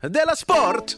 [0.00, 0.96] Della Sport!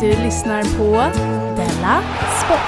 [0.00, 0.92] Du lyssnar på
[1.56, 2.02] Della
[2.44, 2.58] Sport.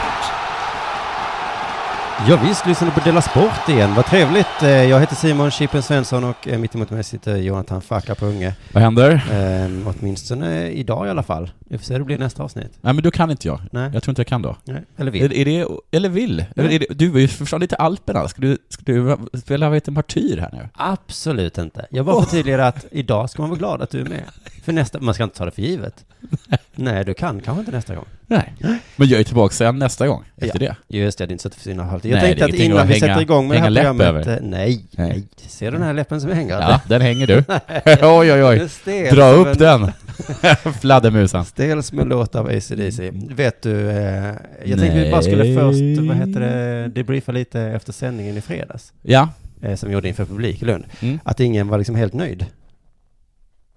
[2.28, 3.94] Ja, visst, lyssnar du på Della Sport igen.
[3.94, 4.62] Vad trevligt.
[4.62, 8.26] Eh, Jag heter Simon Chippen Svensson och eh, mitt emot mig sitter Jonathan Facka på
[8.26, 8.54] Unge.
[8.72, 9.10] Vad händer?
[9.12, 11.50] Eh, åtminstone idag i alla fall.
[11.74, 12.72] Vi får se hur det blir nästa avsnitt.
[12.80, 13.60] Nej men då kan inte jag.
[13.72, 13.90] Nej.
[13.94, 14.56] Jag tror inte jag kan då.
[14.64, 14.82] Nej.
[14.96, 15.22] Eller vill.
[15.22, 16.44] Är, är det, eller vill?
[16.56, 18.28] Eller är det, du är ju förstås lite Alperna.
[18.28, 20.68] Ska du, ska du spela, vad heter martyr här nu?
[20.74, 21.86] Absolut inte.
[21.90, 24.22] Jag bara förtydligar att idag ska man vara glad att du är med.
[24.64, 26.04] För nästa, man ska inte ta det för givet.
[26.74, 28.04] Nej, du kan kanske inte nästa gång.
[28.26, 28.54] Nej.
[28.96, 30.76] Men jag är tillbaka sen nästa gång, efter det.
[30.88, 32.10] Just det, det är inte så att det försvinner halvtid.
[32.12, 33.70] Nej, Jag tänkte det är att innan att vi hänga- sätter igång med det här
[33.74, 34.06] programmet...
[34.06, 34.24] över.
[34.42, 35.08] Nej, Nej.
[35.08, 35.24] nej.
[35.36, 36.60] Ser du den här läppen som hänger?
[36.60, 37.38] Ja, den hänger du.
[38.02, 39.10] oj, oj, oj.
[39.10, 39.92] Dra upp en- den.
[40.80, 41.44] Fladdermusen.
[41.44, 43.10] Stel som en låt av AC/DC.
[43.14, 45.54] Vet du, eh, jag tänkte vi bara skulle Nej.
[45.54, 49.28] först, vad heter det, debriefa lite efter sändningen i fredags, Ja.
[49.62, 50.84] eh, som vi gjorde inför publik i Lund.
[51.00, 51.18] Mm.
[51.24, 52.46] Att ingen var liksom helt nöjd.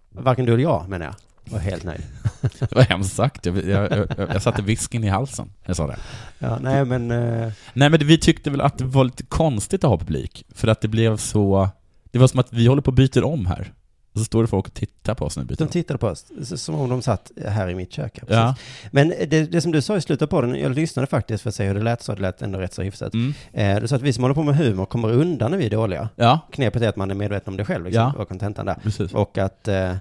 [0.09, 1.15] Varken du eller jag, menar jag,
[1.53, 2.01] var helt nöjd.
[2.59, 3.45] Det var hemskt sagt.
[3.45, 5.97] Jag, jag, jag, jag satte visken i halsen jag sa det.
[6.39, 9.89] Ja, nej men, eh, Nej men vi tyckte väl att det var lite konstigt att
[9.89, 11.69] ha publik, för att det blev så...
[12.11, 13.71] Det var som att vi håller på och byter om här.
[14.17, 16.25] Och så står det folk och tittar på oss byter de tittade på oss
[16.61, 18.19] som om de satt här i mitt kök.
[18.27, 18.55] ja.
[18.91, 21.55] Men det, det som du sa i slutet på den, jag lyssnade faktiskt för att
[21.55, 23.13] se hur det lät, så det lät ändå rätt så hyfsat.
[23.13, 23.33] Mm.
[23.53, 25.69] Eh, du sa att vi som håller på med humor kommer undan när vi är
[25.69, 26.09] dåliga.
[26.15, 28.21] Ja, Knepet är att man är medveten om det själv, liksom, Ja.
[28.21, 28.75] och kontentan där.
[28.83, 29.13] precis.
[29.13, 29.93] Och att, eh,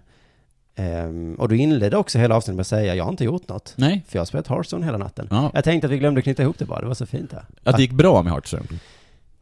[0.75, 3.73] ehm, och du inledde också hela avsnittet med att säga, jag har inte gjort något.
[3.77, 4.05] Nej.
[4.09, 5.29] För jag har spelat Hearthstone hela natten.
[5.31, 5.51] Ja.
[5.55, 7.45] Jag tänkte att vi glömde knyta ihop det bara, det var så fint där.
[7.65, 8.63] Att det gick bra med Hearthstone.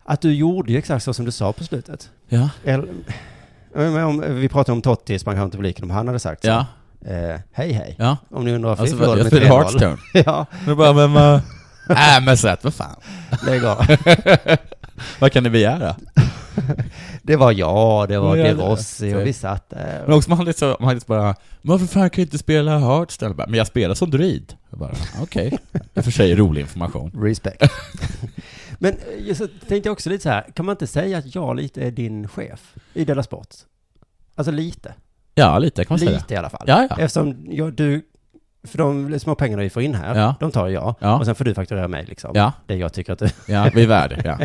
[0.07, 2.11] Att du gjorde ju exakt så som du sa på slutet.
[2.29, 2.51] Ja.
[2.65, 2.89] Eller,
[3.75, 6.49] om, vi pratade om Totti sprang fram till publiken, om han hade sagt så.
[6.49, 6.67] Ja.
[7.07, 7.95] Eh, hej hej.
[7.99, 8.17] Ja.
[8.31, 9.49] Om ni undrar varför Alltså, jag spelade 3-0.
[9.49, 9.97] Hearthstone.
[10.27, 11.35] ja, Men bara, men vad...
[11.91, 12.97] Äh, men sätt, vad fan.
[13.47, 13.87] lägg av.
[15.19, 15.97] vad kan ni begära?
[17.23, 20.03] Det var jag, det var Ja, De det- Rossi och vi satt där.
[20.07, 22.39] Men också man hade så, man hade så bara, men varför fan kan jag inte
[22.39, 23.35] spela Hearthstone?
[23.37, 24.55] Men jag spelar som druid.
[24.71, 24.93] Jag bara,
[25.23, 25.59] okej.
[25.73, 27.11] Det är för sig rolig information.
[27.23, 27.63] Respect.
[28.85, 31.35] Men eh, jag så tänkte jag också lite så här, kan man inte säga att
[31.35, 33.49] jag lite är din chef i Della Sport?
[34.35, 34.95] Alltså lite.
[35.35, 36.11] Ja, lite kan man säga.
[36.11, 36.65] Lite i alla fall.
[36.67, 36.97] Ja, ja.
[36.99, 38.03] Eftersom jag, du,
[38.67, 40.35] för de små pengarna vi får in här, Ja.
[40.41, 40.95] de tar jag.
[41.01, 41.19] Ja.
[41.19, 42.31] Och sen får du fakturera mig liksom.
[42.35, 43.29] Ja, Det jag tycker att du...
[43.49, 44.39] ja, vi är värda ja.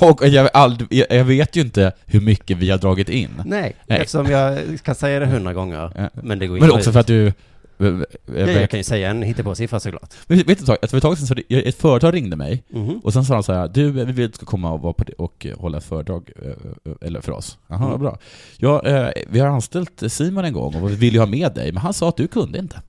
[0.08, 3.42] Och jag, aldrig, jag, vet ju inte hur mycket vi har dragit in.
[3.44, 3.98] Nej, Nej.
[3.98, 6.92] eftersom jag kan säga det hundra gånger, men det går Men inte också ut.
[6.92, 7.32] för att du...
[7.78, 8.04] Ja,
[8.34, 10.14] jag kan ju säga en hittepåsiffra såklart.
[10.26, 12.64] Men vet du, ett tag- att för ett tag sedan så ett företag ringde mig
[12.68, 13.00] Mhm.
[13.04, 14.92] och sen sa de så här, du, vi vill att du ska komma och, vara
[14.92, 17.58] på det, och eh, hålla ett föredrag, eh, eller för oss.
[17.68, 18.00] Jaha, Mm.
[18.00, 18.18] bra.
[18.56, 21.72] Ja, eh, vi har anställt Simon en gång och vi vill ju ha med dig,
[21.72, 22.82] men han sa att du kunde inte.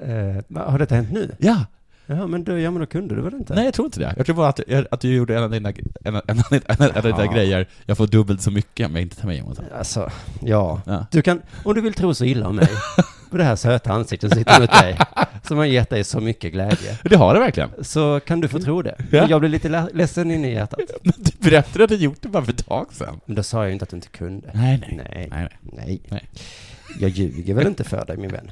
[0.00, 1.36] Eh, har detta hänt nu?
[1.38, 1.64] Ja,
[2.06, 3.54] Ja, men du, ja men då kunde du väl inte?
[3.54, 4.14] nej jag tror inte det.
[4.16, 5.68] Jag tror bara att, att du gjorde en av dina,
[6.04, 9.16] en, en, av- en av dina grejer, jag får dubbelt så mycket men jag inte
[9.16, 9.58] tar med Jonas.
[9.78, 10.10] Alltså,
[10.42, 10.80] ja.
[10.86, 11.06] Ja.
[11.10, 12.68] Du kan, om du vill tro så illa om mig,
[13.30, 14.98] på det här söta ansiktet som sitter mot dig,
[15.42, 17.70] som har gett dig så mycket glädje, Det har det verkligen.
[17.84, 18.94] så kan du få tro det.
[19.10, 19.26] Ja.
[19.30, 20.80] Jag blir lite le- ledsen inne i hjärtat.
[21.02, 23.20] Men du berättade att du gjort det bara för ett tag sedan.
[23.26, 24.50] Men då sa jag ju inte att du inte kunde.
[24.54, 25.06] Nej, nej.
[25.10, 25.28] Nej.
[25.32, 26.00] nej, Nej.
[26.10, 26.28] Nej.
[27.00, 28.50] Jag ljuger väl inte för dig, min vän.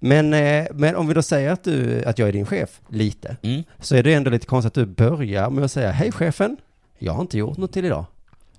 [0.00, 3.36] Men, eh, men om vi då säger att, du, att jag är din chef, lite,
[3.42, 3.62] Mm.
[3.78, 6.56] så är det ändå lite konstigt att du börjar med att säga, hej chefen,
[6.98, 8.04] jag har inte gjort något till idag.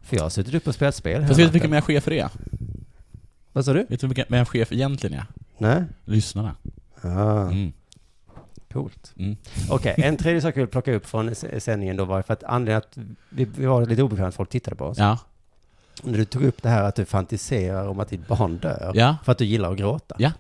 [0.02, 2.12] För jag har suttit upp och spelat spel Fast vet du vilka natten." mina chefer
[2.12, 2.30] är?
[3.54, 3.86] Vad sa du?
[3.90, 5.26] Vet du vilka mina chef egentligen är?
[5.58, 5.84] Nej?
[6.06, 6.56] Lyssnarna.
[7.02, 7.72] Ah, Mm.
[8.74, 9.14] coolt.
[9.18, 9.36] Mm.
[9.70, 12.78] Okej, en tredje sak jag vill plocka upp från sändningen då var för att anledningen
[12.78, 12.98] att
[13.30, 14.98] vi, vi var lite obekvämt att folk tittade på oss.
[14.98, 15.18] Ja.
[16.04, 18.92] När du tog upp det här att du fantiserar om att ditt barn dör.
[18.96, 19.16] Ja.
[19.24, 20.16] För att du gillar att gråta.
[20.20, 20.32] Ja.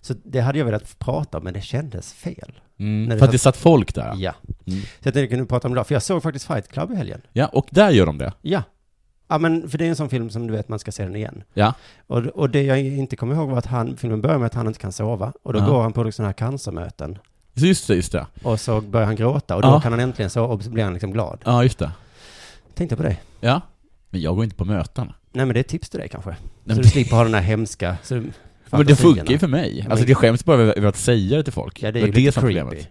[0.00, 2.52] Så det hade jag velat prata om, men det kändes fel.
[2.78, 3.08] Mm.
[3.08, 4.12] För att satt- det satt folk där.
[4.16, 4.34] Ja.
[4.66, 4.80] Mm.
[4.82, 7.20] Så jag tänkte kunde prata om det för jag såg faktiskt Fight Club i helgen.
[7.32, 8.32] Ja, och där gör de det.
[8.42, 8.62] Ja.
[9.28, 11.16] Ja, men för det är en sån film som du vet, man ska se den
[11.16, 11.42] igen.
[11.54, 11.74] Ja.
[12.06, 14.66] Och, och det jag inte kommer ihåg var att han, filmen börjar med att han
[14.66, 15.32] inte kan sova.
[15.42, 15.66] Och då Ja.
[15.66, 17.18] går han på sådana här cancermöten.
[17.54, 18.26] Just det, just det.
[18.42, 19.80] Och så börjar han gråta och då Ja.
[19.80, 21.38] kan han äntligen sova och så blir han liksom glad.
[21.44, 21.90] Ja, just det.
[22.74, 23.16] Tänkte på det.
[23.40, 23.60] Ja.
[24.10, 25.12] Men jag går inte på möten.
[25.32, 26.30] Nej men det är ett tips till dig kanske.
[26.30, 28.14] Nej, så men- du slipper ha den här hemska så,
[28.70, 29.80] Men det funkar ju för mig.
[29.82, 31.82] men- Alltså det skäms bara över att säga det till folk.
[31.82, 32.72] Ja det är ju det lite är problemet.
[32.72, 32.88] creepy.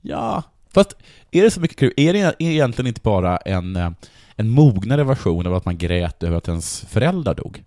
[0.00, 0.92] Ja, fast
[1.30, 1.92] är det så mycket kul?
[1.96, 3.90] Är det egentligen inte bara en, eh,
[4.36, 7.64] en mognare version av att man grät över att ens föräldrar dog?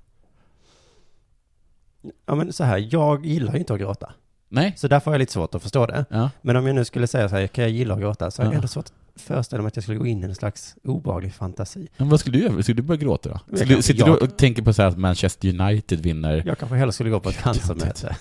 [2.25, 4.11] Ja men så här, jag gillar ju inte att gråta.
[4.49, 4.73] Nej?
[4.77, 6.05] Så därför har jag lite svårt att förstå det.
[6.09, 6.29] Ja.
[6.41, 8.31] Men om jag nu skulle säga så här, kan jag gilla att gråta?
[8.31, 8.55] Så har jag Ja.
[8.55, 8.85] ändå svårt,
[9.21, 11.87] föreställa mig att jag skulle gå in i en slags obehaglig fantasi.
[11.97, 12.63] Men vad skulle du göra?
[12.63, 13.39] Skulle du börja gråta då?
[13.57, 16.43] Skulle, kan- sitter jag- du och tänker på så att Manchester United vinner?
[16.45, 18.15] Jag kanske hellre skulle gå på ett cancermöte.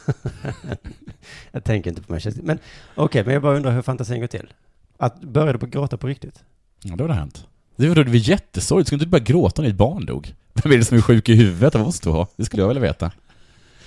[1.52, 2.43] jag tänker inte på Manchester.
[2.43, 2.58] Men
[2.94, 4.52] okej, men jag bara undrar hur fantasin går till.
[4.98, 6.44] Att börja du på att gråta på riktigt?
[6.82, 7.46] Ja, det har det hänt.
[7.76, 8.88] Det var, det var jättesorgligt.
[8.88, 10.34] Skulle du inte börja gråta när ditt barn dog?
[10.62, 12.26] Vem är det som är sjuk i huvudet av oss två?
[12.37, 13.10] Det skulle jag vilja veta.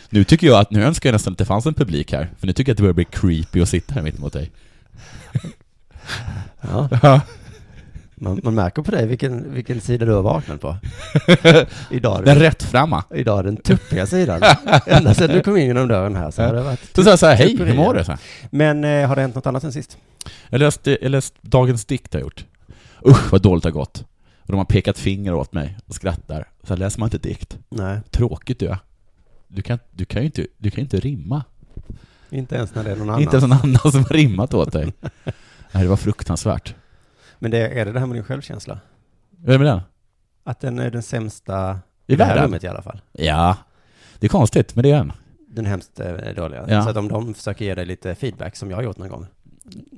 [0.09, 2.47] Nu tycker jag att, nu önskar jag nästan att det fanns en publik här, för
[2.47, 4.51] nu tycker jag att det börjar bli creepy att sitta här mitt emot dig.
[6.61, 6.89] Ja.
[7.03, 7.21] Ja.
[8.21, 10.77] Man, man märker på dig vilken, vilken sida du har vaknat på.
[11.91, 13.03] Idag Den rättframma.
[13.15, 14.41] idag är den tuppiga sidan.
[14.85, 16.95] Ända sedan du kom in genom dörren här så har det varit...
[16.95, 18.03] Så sa jag så här, hej, hur mår du?
[18.03, 18.19] Så här.
[18.51, 19.97] Men eh, har det hänt något annat sen sist?
[20.49, 22.45] Jag läste, jag läste dagens dikt har jag gjort.
[23.05, 24.03] Usch vad dåligt det har gått.
[24.41, 26.47] Och de har pekat finger åt mig och skrattar.
[26.63, 27.57] Så läser man inte dikt.
[27.69, 28.77] Nej, Tråkigt du är.
[29.47, 31.43] Du kan, du kan ju inte, du kan inte rimma.
[32.29, 33.21] inte ens när det är någon annan.
[33.21, 34.93] Inte ens någon annan som har rimmat åt dig.
[35.71, 36.75] Nej, det var fruktansvärt.
[37.39, 38.79] Men det, är det det här med din självkänsla?
[39.37, 39.81] Vad är det med den?
[40.43, 43.01] Att den är den sämsta I i det här rummet i alla fall.
[43.11, 43.57] Ja.
[44.19, 45.11] Det är konstigt, men det är den.
[45.47, 46.65] Den hemskt eh, dåliga.
[46.67, 46.83] Ja.
[46.83, 49.25] Så att om de försöker ge dig lite feedback, som jag har gjort någon gång,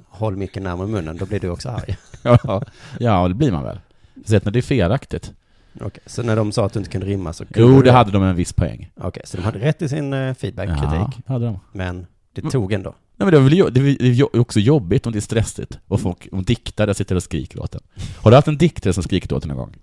[0.08, 1.98] håll micken närmare munnen, då blir du också arg.
[2.24, 2.62] Ja,
[3.00, 3.80] ja det blir man väl.
[4.26, 5.34] Sett när det är felaktigt.
[5.82, 7.92] Okej, så när de sa att du inte kunde rimma så kunde Jo, du det
[7.92, 8.92] hade de en viss poäng.
[8.96, 11.60] Okej, så de hade rätt i sin eh, feedback, Ja, hade de.
[11.72, 12.52] men det Mm.
[12.52, 12.96] tog ändå.
[13.22, 16.02] Nej, men det är väl jo- det är också jobbigt om det är stressigt och
[16.02, 17.82] folk, om diktare sitter och skriker åt en.
[18.18, 19.76] Har du haft en diktare som skrikit åt en någon gång?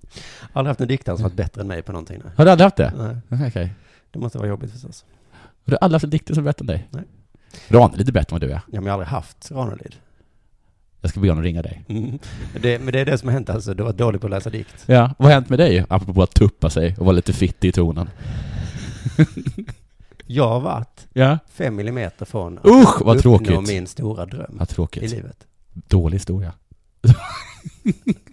[0.53, 2.21] Aldrig haft en diktare som varit bättre än mig på någonting.
[2.25, 2.33] Nej.
[2.37, 2.93] Har du aldrig haft det?
[3.29, 3.75] Nej, Okej.
[4.11, 5.05] det måste vara jobbigt förstås.
[5.65, 6.89] Har du aldrig haft en diktare som är bättre än dig?
[6.91, 7.03] Nej.
[7.69, 8.61] Ran är lite bättre än vad du är.
[8.67, 9.95] Ja, men jag har aldrig haft Ranelid.
[11.01, 11.85] Jag ska be honom ringa dig.
[11.89, 12.19] Mm.
[12.61, 14.51] Det, men det är det som har hänt alltså, du var dålig på att läsa
[14.51, 14.85] dikt.
[14.87, 15.85] Ja, vad har hänt med dig?
[15.89, 18.09] Apropå att tuppa sig och vara lite fittig i tonen.
[20.31, 21.39] Jag har varit Ja.
[21.51, 23.69] fem millimeter från att Usch, vad uppnå tråkigt.
[23.69, 25.11] min stora dröm Vad i tråkigt.
[25.11, 25.47] livet.
[25.73, 26.53] Dålig historia.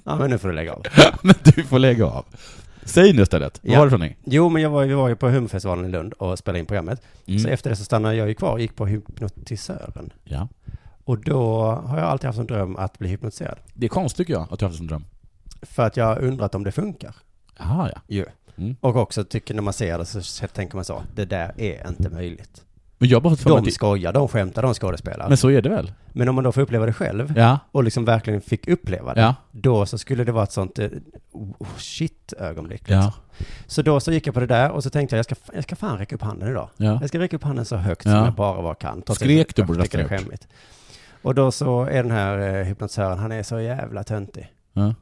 [0.03, 0.86] Ja, men nu får du lägga av.
[1.21, 2.25] Men du får lägga av.
[2.83, 3.59] Säg nu istället.
[3.63, 3.80] Vad Ja.
[3.80, 4.18] var det för någonting?
[4.25, 7.01] Jo, men jag var, vi var ju på humorfestivalen i Lund och spelade in programmet.
[7.25, 7.39] Mm.
[7.39, 10.13] Så efter det så stannade jag ju kvar och gick på hypnotisören.
[10.24, 10.48] Ja.
[11.03, 13.57] Och då har jag alltid haft en dröm att bli hypnotiserad.
[13.74, 15.06] Det är konstigt tycker jag, att du har haft en dröm.
[15.62, 17.15] För att jag har undrat om det funkar.
[17.57, 18.01] Jaha, ja.
[18.07, 18.25] Ju.
[18.57, 18.75] Mm.
[18.81, 22.10] Och också tycker när man ser det så tänker man så, det där är inte
[22.10, 22.62] möjligt.
[22.98, 25.18] Men jag bara De att skojar, de skämtar, de skådespelar.
[25.18, 25.92] Men, Men så är det väl?
[26.30, 27.60] om man då får uppleva det själv Ja.
[27.72, 29.36] och liksom verkligen fick uppleva det, Ja.
[29.52, 30.88] då så skulle det vara ett sånt eh,
[31.31, 32.84] oh, shit-ögonblick.
[32.88, 32.96] Ja.
[32.96, 33.12] Liksom.
[33.68, 35.63] Så då så gick jag på det där och så tänkte jag, jag ska, jag
[35.63, 36.69] ska fan räcka upp handen idag.
[36.78, 36.98] Ja.
[37.01, 39.04] Jag ska räcka upp handen så högt som jag bara var kan.
[39.10, 40.48] Skrek du borde ha skämmigt.
[41.22, 44.51] Och då så är den här eh, hypnotisören, han är så jävla töntig.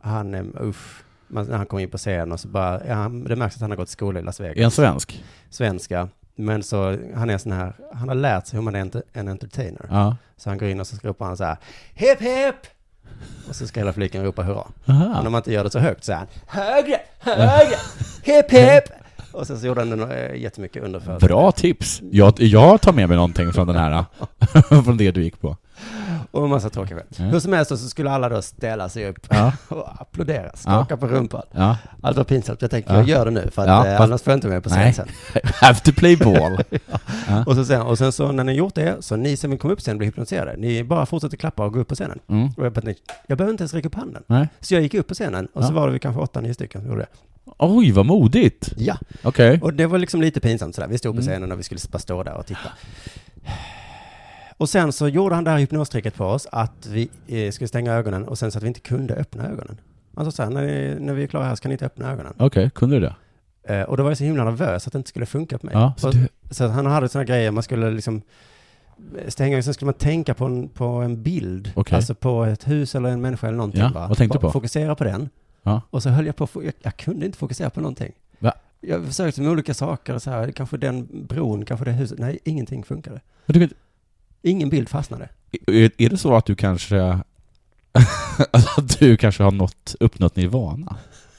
[0.02, 1.04] Han är, usch.
[1.28, 3.62] Man, när han kommer in på scenen och så bara, ja, han- det märks att
[3.62, 4.58] han har gått skola i Las Vegas.
[4.58, 5.24] Är han svensk?
[5.50, 6.08] Svenska.
[6.36, 9.28] Men så, han är sån här, han har lärt sig hur man är ent- en
[9.28, 9.86] entertainer.
[9.90, 10.16] Ja.
[10.38, 11.58] Så han går in och så ropar han så här,
[11.94, 12.56] hip hip!
[13.50, 14.64] Och så ska hela fliken ropa hurra.
[14.88, 15.08] Aha.
[15.08, 17.76] Men om man inte gör det så högt så är han, högre, högre,
[18.24, 18.84] hip hip!
[19.32, 22.02] Och sen så gjorde han det äh, jättemycket under för Bra tips.
[22.12, 24.06] Jag, jag tar med mig någonting från den här,
[24.84, 25.58] från det du gick på.
[26.34, 27.16] Och en massa tråkiga skämt.
[27.20, 27.24] Ja.
[27.26, 29.54] Hur som helst så skulle alla då ställa sig upp Ja.
[29.68, 31.42] och applådera, skaka på rumpan.
[31.52, 31.78] Ja.
[32.02, 32.62] Allt var pinsamt.
[32.62, 33.00] Jag tänkte, Ja.
[33.00, 34.94] jag gör det nu för att Ja, eh, annars får jag inte med på scen
[34.94, 35.08] sen.
[35.44, 36.64] Have to play ball.
[37.28, 37.44] Ja.
[37.46, 39.74] Och, så sen, och sen så när ni gjort det, så ni som vill komma
[39.74, 40.58] upp sen blir hypnotiserade.
[40.58, 42.20] Ni bara fortsätter klappa och gå upp på scenen.
[42.30, 42.50] Mm.
[42.58, 42.96] Och jag, nej,
[43.28, 44.24] jag behöver inte ens räcka upp handen.
[44.28, 44.48] Nej.
[44.60, 45.76] Så jag gick upp på scenen och så Ja.
[45.76, 47.08] var det vi kanske åtta, nio stycken som gjorde det.
[47.58, 48.74] Oj, vad modigt.
[48.78, 49.60] Ja, Okej.
[49.62, 50.88] och det var liksom lite pinsamt sådär.
[50.88, 51.32] Vi stod på Mm.
[51.34, 52.70] scenen och vi skulle bara stå där och titta.
[54.64, 57.94] Och sen så gjorde han det här hypnostricket på oss att vi eh, skulle stänga
[57.94, 59.78] ögonen och sen så att vi inte kunde öppna ögonen.
[60.16, 62.12] Alltså så här, när, ni, när vi är klara här så kan ni inte öppna
[62.12, 62.34] ögonen.
[62.38, 63.16] Okej, kunde du det?
[63.76, 65.76] Eh, och då var jag så himla nervös att det inte skulle funka på mig.
[65.76, 68.22] Ja, så och, du- så han hade sådana grejer, man skulle liksom
[69.28, 71.72] stänga, sen skulle man tänka på en, på en bild.
[71.76, 71.96] Okej.
[71.96, 73.82] Alltså på ett hus eller en människa eller någonting.
[73.82, 74.08] Ja, bara.
[74.08, 74.52] vad tänkte du på?
[74.52, 75.30] Fokusera på den.
[75.64, 75.82] Ja.
[75.90, 78.12] Och så höll jag på, jag, jag kunde inte fokusera på någonting.
[78.40, 78.54] Va?
[78.82, 82.20] Jag försökte med olika saker, så här, kanske den bron, kanske det huset.
[82.20, 83.22] Nej, ingenting funkade.
[84.44, 85.30] Ingen bild fastnade.
[85.68, 87.02] är, är det så att du kanske
[88.52, 90.96] alltså, att du kanske har nått, uppnått nirvana,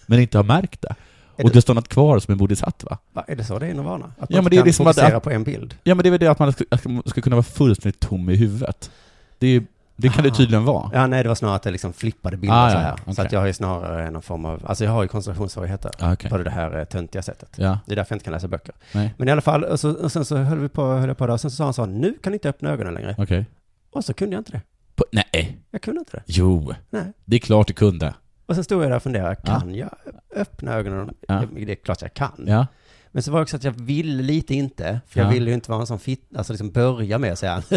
[0.06, 0.94] men inte har märkt det?
[1.36, 2.98] Är Och det, det stannat kvar som en bodhisattva?
[3.12, 4.04] va, är det så det är nirvana?
[4.18, 5.74] Att Ja, man men det är kan liksom att- fokusera att- på en bild?
[5.84, 8.00] Ja, men det är väl det att man ska, att man ska kunna vara fullständigt
[8.00, 8.90] tom i huvudet.
[9.38, 9.64] Det, är,
[9.96, 10.34] det kan det Ah.
[10.34, 10.90] tydligen vara.
[10.92, 13.12] Ja, nej, det var snarare att det liksom flippade bilder Ah, så ja, här.
[13.14, 16.12] Så att jag har ju snarare någon form av, alltså jag har ju koncentrationssvårigheter Ja,
[16.12, 16.30] okej.
[16.30, 17.48] på det här eh, töntiga sättet.
[17.56, 18.74] Ja, Det är därför jag inte kan läsa böcker.
[18.94, 21.18] nej, Men i alla fall, och, så, och sen så höll vi på, höll jag
[21.18, 23.14] på där, och sen så sa han så, nu kan ni inte öppna ögonen längre.
[23.18, 23.46] okej.
[23.90, 24.60] Och så kunde jag inte det.
[24.94, 26.22] På- Nej, Jag kunde inte det.
[26.26, 27.12] jo, Nej.
[27.24, 28.14] det är klart du kunde.
[28.46, 29.90] Och sen stod jag där och funderade, kan jag
[30.36, 31.14] öppna ögonen?
[31.28, 31.42] Ja.
[31.56, 32.44] Det är klart jag kan.
[32.46, 32.66] Ja,
[33.14, 35.30] Men så var det också att jag ville lite inte, för jag Ja.
[35.32, 37.62] ville ju inte vara en sån fit, alltså liksom börja med att säga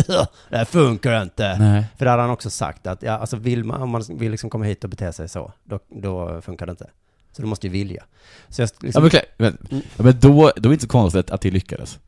[0.49, 1.57] det här funkar inte.
[1.57, 1.85] Nej.
[1.97, 4.49] För det hade han också sagt att, ja, alltså vill man, om man vill liksom
[4.49, 6.89] komma hit och bete sig så, då, då funkar det inte.
[7.31, 8.03] Så du måste ju vilja.
[8.49, 9.83] Så jag, Ja, liksom, men, klart, men, Mm.
[9.97, 11.99] ja, men då, då är det inte så konstigt att det lyckades.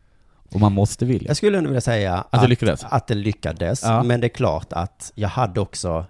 [0.51, 1.27] Och man måste vilja.
[1.27, 2.83] jag skulle ändå vilja säga Att det lyckades?
[2.83, 4.03] att det lyckades, Ja.
[4.03, 6.05] men det är klart att jag hade också,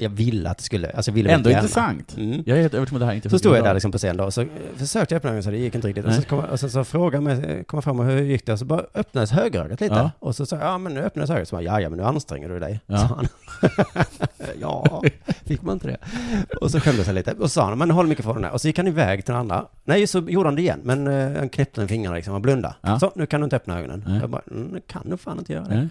[0.00, 1.62] jag ville att det skulle, alltså jag ville Ändå gärna.
[1.62, 2.16] intressant.
[2.16, 2.42] Mm.
[2.46, 3.98] Jag är helt övertygad om att det här inte Så stod jag där liksom på
[3.98, 6.04] scen då, och så eh, försökte jag öppna ögonen så det gick inte riktigt.
[6.04, 8.52] Och, så kom, och sen så frågade mig, kom jag fram och hur gick det?
[8.52, 9.94] Och så bara öppnades högerögat lite.
[9.94, 10.10] Ja.
[10.18, 11.44] Och så sa jag, ja men nu öppnades höger.
[11.44, 12.80] Så bara, ja ja men nu anstränger du dig.
[12.86, 12.98] Ja.
[12.98, 13.28] Sa han.
[14.60, 15.02] ja,
[15.46, 15.96] fick man inte det?
[16.60, 17.32] Och så skämdes jag lite.
[17.32, 18.50] Och så sa han, men håll mikrofonen här.
[18.52, 19.64] Och så gick han iväg till den andra.
[19.84, 20.80] Nej, så gjorde han det igen.
[20.82, 22.74] Men eh, han knäppte med fingrarna liksom och blundade.
[22.80, 22.98] Ja.
[23.00, 24.04] Så, nu kan du inte öppna ögonen.
[24.06, 24.18] Nej.
[24.20, 25.74] Jag bara, mm, nu kan du fan inte göra det.
[25.74, 25.88] Nej.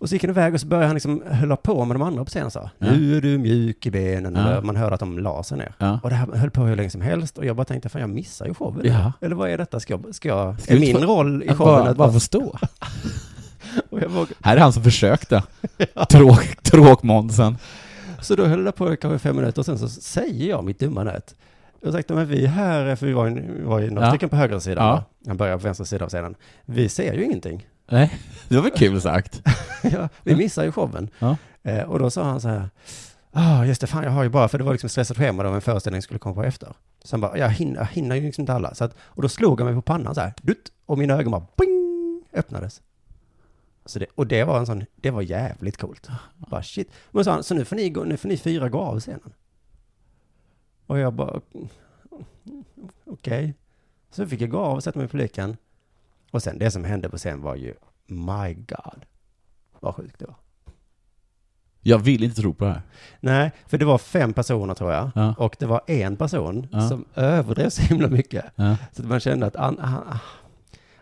[0.00, 2.24] Och så gick han iväg och så började han liksom hålla på med de andra
[2.24, 4.34] på scenen och sa, nu är du mjuk i benen.
[4.34, 4.40] Ja.
[4.50, 5.74] Eller man hörde att de la sig ner.
[5.78, 6.00] Ja.
[6.02, 8.10] Och det här höll på hur länge som helst och jag bara tänkte, fan jag
[8.10, 8.80] missar ju showen.
[8.86, 9.12] Ja.
[9.20, 9.80] Eller vad är detta?
[9.80, 12.58] Ska jag, ska jag, Ska är min roll i showen bara, att bara få stå.
[14.42, 15.42] Här är han som försökte.
[16.10, 17.56] Tråk, tråkmånsen.
[18.20, 20.78] Så då höll det på i kanske fem minuter och sen så säger jag mitt
[20.78, 21.34] dumma nät.
[21.82, 24.10] Jag sagt, men vi här, för vi var, ju- vi var ju några Ja.
[24.10, 25.04] stycken på högra sidan, Ja.
[25.26, 26.34] Han börjar på vänstra sidan av scenen.
[26.64, 27.66] Vi ser ju ingenting.
[27.90, 28.18] Nej,
[28.48, 29.42] det var väl kul sagt.
[29.82, 31.08] ja, vi missar ju showen.
[31.18, 31.36] Ja.
[31.62, 32.70] Eh, och då sa han så här,
[33.30, 35.50] ah, just det, fan jag har ju bara, för det var liksom stressat schema då
[35.50, 36.72] en föreställning skulle komma på efter.
[37.04, 38.74] Så han bara, jag hinner, jag hinner ju liksom inte alla.
[38.74, 41.30] Så att, och då slog han mig på pannan så här, dutt, och mina ögon
[41.30, 42.82] bara, bing, öppnades.
[43.84, 46.08] Så det, och det var en sån, det var jävligt coolt.
[46.36, 46.90] Bara shit.
[47.10, 49.32] Men så, han, så nu får ni gå, nu får ni fyra gå av scenen.
[50.86, 51.40] Och jag bara,
[53.06, 53.54] okej.
[54.10, 55.56] Så fick jag gå av och sätta mig i publiken.
[56.30, 57.74] Och sen det som hände på scen var ju,
[58.06, 59.04] my God,
[59.80, 60.36] vad sjukt det var.
[61.82, 62.82] Jag vill inte tro på det här.
[63.20, 65.10] Nej, för det var fem personer tror jag.
[65.14, 65.34] Ja.
[65.38, 66.88] Och det var en person Ja.
[66.88, 68.44] som överdrev så himla mycket.
[68.56, 68.76] Ja.
[68.92, 70.18] Så att man kände att han, han,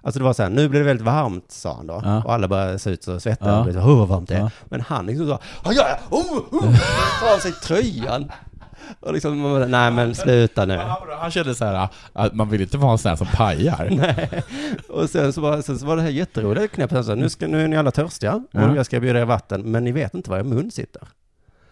[0.03, 2.01] Alltså det var så här, nu blir det väldigt varmt, sa han då.
[2.05, 2.23] Ja.
[2.25, 3.47] Och alla började se ut och svettas.
[3.49, 3.59] Ja.
[3.59, 4.41] Och blev så, oh, vad varmt det är.
[4.41, 4.51] Ja.
[4.65, 6.63] Men han liksom så, ja, ja, oh, oh,
[7.21, 8.31] tar av sig tröjan.
[9.01, 10.77] Och liksom, man bara, nej men sluta nu.
[11.21, 13.89] Han kände så här att man vill inte vara en sån här som pajar.
[13.91, 14.43] Nej.
[14.89, 17.07] Och sen så, var, sen så var det här jätteroliga knepet.
[17.07, 18.71] Sa, nu, ska, nu är ni alla törstiga Ja.
[18.71, 21.03] och jag ska bjuda er vatten, men ni vet inte var er mun sitter.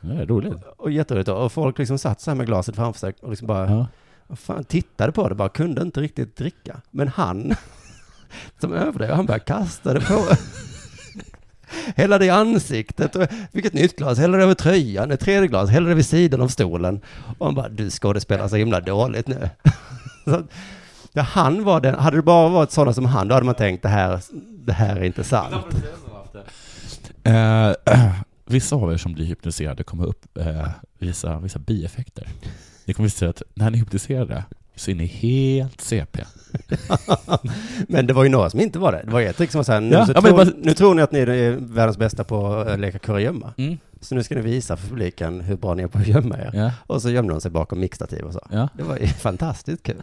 [0.00, 0.54] Det är roligt.
[0.76, 1.28] Och jätteroligt.
[1.28, 3.86] Och folk liksom satt så här med glaset framför sig och liksom bara, Ja.
[4.26, 6.80] vad fan, tittade på det, bara kunde inte riktigt dricka.
[6.90, 7.54] Men han,
[8.60, 10.22] som överdrev, han började kasta det på.
[11.96, 15.70] Hälla det i ansiktet, och ett nytt glas, hälla det över tröjan, ett tredje glas,
[15.70, 17.00] hälla det vid sidan av stolen.
[17.38, 19.50] Och han bara, du skådespelar så himla dåligt nu.
[20.24, 20.42] Så,
[21.12, 23.82] ja, han var den, hade det bara varit sådana som han, då hade man tänkt,
[23.82, 24.20] det här,
[24.66, 25.66] det här är inte sant.
[27.22, 27.72] Eh,
[28.46, 32.28] vissa av er som blir hypnotiserade kommer upp eh, vissa, vissa bieffekter.
[32.84, 34.44] Ni kommer att se att när ni är hypnotiserade
[34.76, 36.24] så är ni helt CP.
[37.88, 39.02] Men det var ju några som inte var det.
[39.04, 40.74] Det var ett trick som var så här, nu, Ja, så ja, tror, bara- nu
[40.74, 43.54] tror ni att ni är världens bästa på att leka kurragömma.
[43.56, 43.78] Mm.
[44.00, 46.50] Så nu ska ni visa för publiken hur bra ni är på att gömma er.
[46.54, 46.70] Ja.
[46.86, 48.40] Och så gömde de sig bakom mixtativ och så.
[48.50, 48.68] Ja.
[48.76, 50.02] Det var ju fantastiskt kul.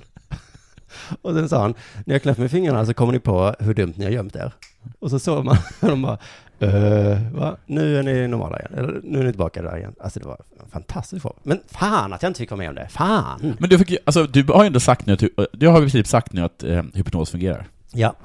[1.21, 1.73] Och sen sa han,
[2.05, 4.51] när jag knäpper med fingrarna så kommer ni på hur dumt ni har gömt er.
[4.99, 6.17] Och så såg man, och de bara,
[6.60, 7.57] "Eh, va?
[7.65, 8.72] Nu är ni normala igen.
[8.77, 9.95] Eller nu är ni tillbaka där igen.
[10.00, 11.36] Alltså det var en fantastisk show.
[11.43, 12.88] Men fan att jag inte fick vara med om det.
[12.89, 13.55] Fan!
[13.60, 16.07] Men du, fick, alltså, du har ju ändå sagt nu att, du har i princip
[16.07, 17.67] sagt nu att eh, hypnos fungerar.
[17.91, 18.15] Ja,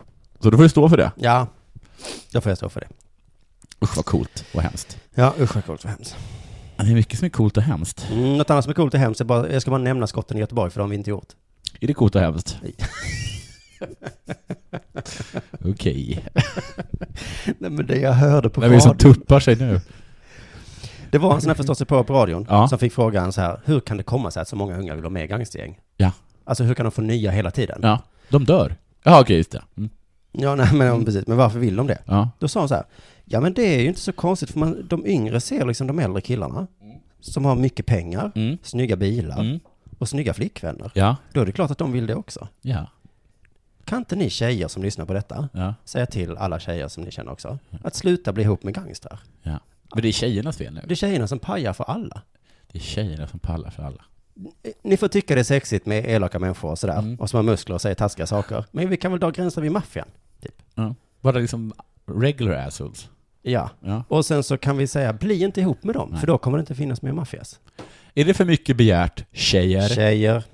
[0.40, 1.12] Så då får du stå för det.
[1.16, 1.46] ja.
[2.32, 2.86] Då får jag stå för det.
[3.84, 4.98] Usch vad coolt och hemskt.
[5.14, 6.16] Ja, usch vad coolt och hemskt.
[6.76, 8.06] Det är mycket som är coolt och hemskt.
[8.10, 10.36] Mm, något annat som är coolt och hemskt är bara, jag ska bara nämna skotten
[10.36, 11.28] i Göteborg för de har vi inte gjort.
[11.80, 12.58] Är det coolt och hemskt?
[12.62, 12.74] Nej.
[15.64, 16.24] Okej.
[17.58, 19.80] Nej men det jag hörde på Vem är det som radion, tuppar sig nu?
[21.10, 22.68] det var en sån här förstås på radion, Ja.
[22.68, 25.02] som fick frågan så här, hur kan det komma sig att så många unga vill
[25.02, 25.78] vara med i gangstergäng?
[25.96, 26.12] Ja.
[26.44, 27.78] Alltså hur kan de få nya hela tiden?
[27.82, 28.76] Ja, de dör.
[29.04, 29.62] Ja, okej, just det.
[29.76, 29.90] Mm.
[30.32, 31.98] Ja, nej men precis, men varför vill de det?
[32.04, 32.30] Ja.
[32.38, 32.84] Då sa hon så här,
[33.24, 35.98] ja men det är ju inte så konstigt för man, de yngre ser liksom de
[35.98, 36.66] äldre killarna,
[37.20, 38.58] som har mycket pengar, Mm.
[38.62, 39.60] snygga bilar Mm.
[39.98, 40.90] och snygga flickvänner.
[40.94, 41.16] Ja.
[41.32, 42.48] Då är det klart att de vill det också.
[42.62, 42.86] Ja.
[43.88, 45.74] Kan inte ni tjejer som lyssnar på detta Ja.
[45.84, 49.20] säga till alla tjejer som ni känner också, att sluta bli ihop med gangstrar?
[49.42, 49.60] ja.
[49.94, 50.80] Men det är tjejernas fel nu.
[50.86, 52.22] Det är tjejerna som pajar för alla.
[52.72, 54.04] Det är tjejerna som pallar för alla.
[54.82, 57.16] Ni får tycka det är sexigt med elaka människor och sådär, Mm.
[57.16, 58.64] och som har muskler och säger taskiga saker.
[58.70, 60.08] Men vi kan väl dra gränser vid maffian?
[60.74, 60.94] Ja.
[61.20, 61.72] Bara liksom
[62.06, 63.08] regular assholes.
[63.42, 63.70] Ja.
[63.80, 64.04] Ja.
[64.08, 66.20] Och sen så kan vi säga, bli inte ihop med dem, Nej.
[66.20, 67.60] för då kommer det inte finnas mer maffias.
[68.14, 69.88] Är det för mycket begärt, tjejer?
[69.88, 70.44] Tjejer.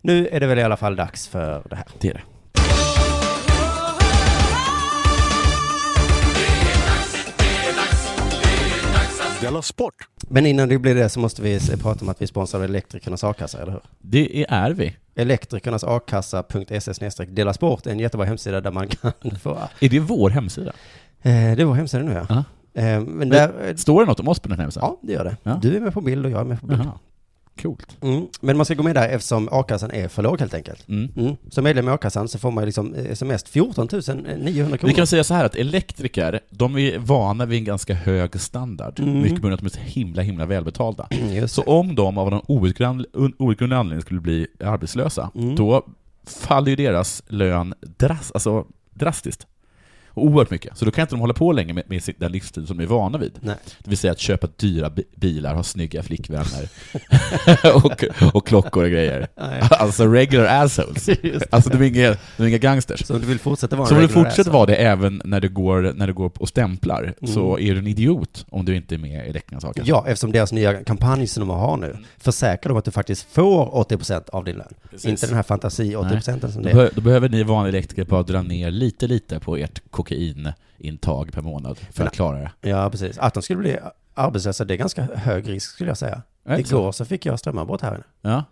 [0.00, 1.86] Nu är det väl i alla fall dags för det här.
[1.98, 2.22] Det är det.
[9.44, 9.94] Della Sport!
[10.28, 13.62] Men innan det blir det så måste vi prata om att vi sponsrar Elektrikernas a-kassa,
[13.62, 13.80] eller hur?
[13.98, 14.96] Det är vi.
[15.14, 19.58] Elektrikernas a-kassa.se dela sport är en jättebra hemsida där man kan få...
[19.80, 20.72] Är det vår hemsida?
[21.22, 22.26] Eh, det är vår hemsida nu ja.
[22.28, 22.82] Ja.
[22.82, 23.76] Eh, men där...
[23.76, 24.88] Står det något om oss på den hemsidan?
[24.90, 25.36] Ja, det gör det.
[25.42, 25.58] Ja.
[25.62, 26.80] Du är med på bild och jag är med på bild.
[26.84, 26.92] Jaha.
[27.62, 27.96] Coolt.
[28.02, 28.26] Mm.
[28.40, 30.88] Men man ska gå med där eftersom a-kassan är för låg helt enkelt.
[30.88, 31.10] Mm.
[31.16, 31.36] Mm.
[31.50, 34.78] Som medlem i a-kassan så får man liksom som mest 14 900 kronor.
[34.88, 39.00] Vi kan säga så här att elektriker, de är vana vid en ganska hög standard.
[39.00, 39.22] Mm.
[39.22, 41.08] Mycket på grund av att de är himla, himla välbetalda.
[41.32, 45.54] Just Så om de av någon outgrund- un- outgrundlig anledning skulle bli arbetslösa, Mm.
[45.56, 45.86] då
[46.26, 49.46] faller ju deras lön dras, alltså, drastiskt.
[50.14, 50.78] Oerhört mycket.
[50.78, 52.88] Så då kan inte de hålla på länge med, med den livsstil som de är
[52.88, 53.32] vana vid.
[53.40, 53.56] Nej.
[53.78, 56.68] Det vill säga att köpa dyra bi- bilar, ha snygga flickvänner
[57.74, 58.04] och,
[58.34, 59.28] och klockor och grejer.
[59.36, 59.62] Nej.
[59.70, 61.08] Alltså regular assholes.
[61.50, 63.04] Alltså de är inga, de är inga gangsters.
[63.06, 65.40] Så om du vill fortsätta vara en Så om du fortsätter vara det även när
[65.40, 67.34] du går, när du går och stämplar, Mm.
[67.34, 69.72] så är du en idiot om du inte är med i a-kassa.
[69.84, 73.66] Ja, eftersom deras nya kampanj som de har nu försäkrar de att du faktiskt får
[73.66, 74.66] 80% av din lön.
[74.90, 75.06] Precis.
[75.10, 76.90] Inte den här fantasi 80% som Då, det är.
[76.94, 81.78] då behöver ni vanliga elektriker bara dra ner lite, lite på ert kokainintag per månad
[81.78, 82.68] för Men- att klara det.
[82.68, 83.18] Ja, precis.
[83.18, 83.78] Att de skulle bli
[84.14, 86.22] arbetslösa, det är ganska hög risk skulle jag säga.
[86.44, 86.76] Är det så?
[86.76, 88.04] Igår så fick jag strömavbrott här inne.
[88.22, 88.44] Ja,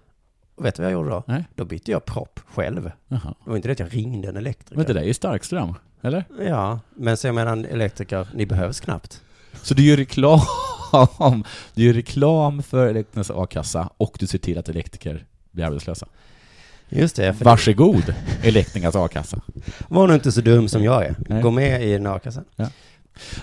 [0.55, 1.23] Och vet du vad jag gjorde då?
[1.27, 2.91] nej, Då bytte jag propp själv.
[3.09, 3.35] jaha.
[3.45, 4.77] Det var inte det att jag ringde en elektriker.
[4.77, 6.25] Men det där är ju starkström, eller?
[6.49, 9.23] Ja, men så jag menar elektriker, ni behövs knappt.
[9.63, 10.41] Så du gör reklam,
[11.75, 16.07] du gör reklam för Elektrikernas a-kassa och du ser till att elektriker blir arbetslösa.
[16.93, 19.41] Just det, för Varsågod, Elektrikernas a-kassa.
[19.89, 21.15] var nu inte så dum som jag är.
[21.29, 21.43] Nej.
[21.43, 22.45] Gå med i den a-kassan.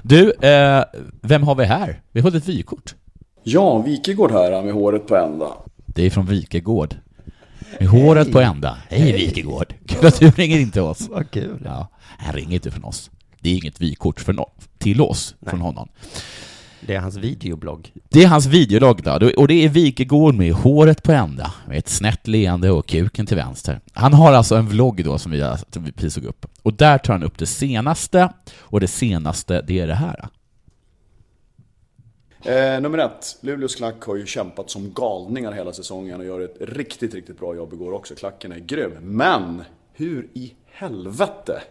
[0.01, 0.83] Du, eh,
[1.21, 2.01] vem har vi här?
[2.11, 2.95] Vi har ett vykort.
[3.43, 5.47] Ja, Wikegård här med håret på ända.
[5.85, 6.95] Det är från Vikegård.
[7.79, 8.77] Med håret på ända.
[8.89, 9.73] Hej Vikegård!
[9.87, 11.07] Kul att du ringer in till oss.
[11.09, 11.61] Vad kul.
[11.65, 11.87] Ja,
[12.17, 13.11] han ringer inte från oss.
[13.41, 15.49] Det är inget vykort för no- till oss Nej.
[15.49, 15.89] från honom.
[16.81, 17.93] Det är hans videoblogg.
[18.09, 21.89] Det är hans videologg då, och det är Vikegård med håret på ända, med ett
[21.89, 23.79] snett leende och kuken till vänster.
[23.93, 26.45] Han har alltså en vlogg då som vi, har- som vi precis såg upp.
[26.61, 30.27] Och där tar han upp det senaste, och det senaste, det är det här.
[32.45, 36.57] Eh, nummer ett, Luleås klack har ju kämpat som galningar hela säsongen och gör ett
[36.61, 38.15] riktigt, riktigt bra jobb igår också.
[38.15, 38.91] Klacken är grym.
[39.01, 39.61] Men,
[39.93, 41.61] hur i helvete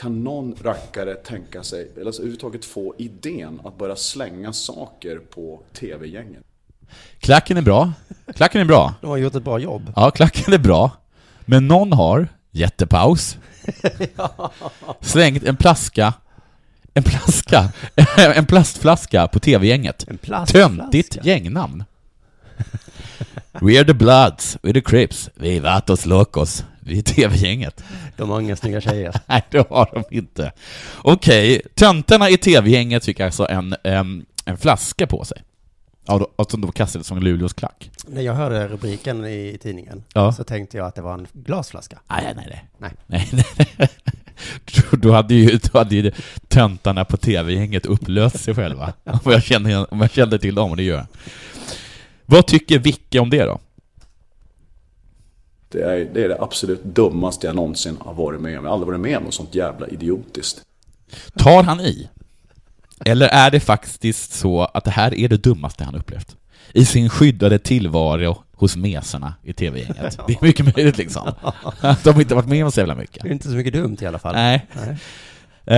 [0.00, 5.60] kan någon rackare tänka sig, eller alltså överhuvudtaget få idén att börja slänga saker på
[5.72, 6.42] TV-gängen?
[7.18, 7.92] Klacken är bra.
[8.34, 8.94] Klacken är bra.
[9.00, 9.92] De har gjort ett bra jobb.
[9.96, 10.90] Ja, klacken är bra.
[11.40, 13.36] Men någon har, jättepaus,
[15.00, 16.14] slängt en plaska,
[16.94, 17.72] en plaska,
[18.16, 20.08] en plastflaska på TV-gänget.
[20.08, 20.68] En plastflaska.
[20.68, 21.84] Töntigt gängnamn.
[23.52, 26.64] We are the Bloods, we are the Crips, vi är Vatos Locos,
[26.98, 27.84] är TV-gänget.
[28.16, 29.14] De har inga snygga tjejer.
[29.26, 30.52] Nej, det har de inte.
[31.02, 35.42] Okej, töntarna i TV-gänget fick alltså en, em, en flaska på sig.
[36.06, 37.90] Ja, som då kastades som Luleås klack.
[38.08, 40.32] När jag hörde rubriken i tidningen Ja.
[40.32, 41.98] så tänkte jag att det var en glasflaska.
[42.10, 42.46] Nej, nej,
[42.78, 42.92] nej.
[43.06, 43.28] Nej.
[43.32, 43.48] nej,
[43.78, 43.88] nej.
[44.92, 46.12] Då- hade ju, då hade ju
[46.48, 48.92] töntarna på TV-gänget upplöst sig själva.
[49.04, 51.06] Om jag känner, om jag känner till dem, och det gör jag.
[52.26, 53.60] Vad tycker Vicke om det då?
[55.72, 58.64] Det är, det är det absolut dummaste jag någonsin har varit med om.
[58.64, 60.62] Jag har aldrig varit med om något sånt jävla idiotiskt.
[61.38, 62.08] Tar han i?
[63.04, 66.36] Eller är det faktiskt så att det här är det dummaste han upplevt?
[66.72, 70.18] I sin skyddade tillvaro hos mesarna i TV-gänget.
[70.26, 71.32] Det är mycket möjligt liksom.
[71.80, 73.22] Att de inte varit med om så jävla mycket.
[73.22, 74.34] Det är inte så mycket dumt i alla fall.
[74.34, 74.66] Nej.
[74.74, 74.96] Nej.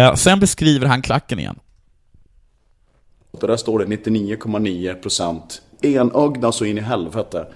[0.00, 1.58] Eh, Sen beskriver han klacken igen.
[3.30, 5.40] Och där står det 99,9%
[5.82, 7.46] enögda så in i helvete.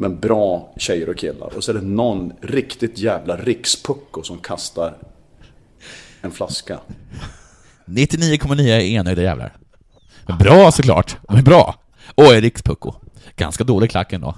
[0.00, 1.56] Men bra tjejer och killar.
[1.56, 4.96] Och så är det någon riktigt jävla rikspucko som kastar
[6.20, 6.78] en flaska.
[7.84, 9.52] 99,9 är enögda jävlar.
[10.26, 11.74] Men bra såklart, de är bra.
[12.14, 12.94] Och är rikspucko.
[13.36, 14.34] Ganska dålig klacken då.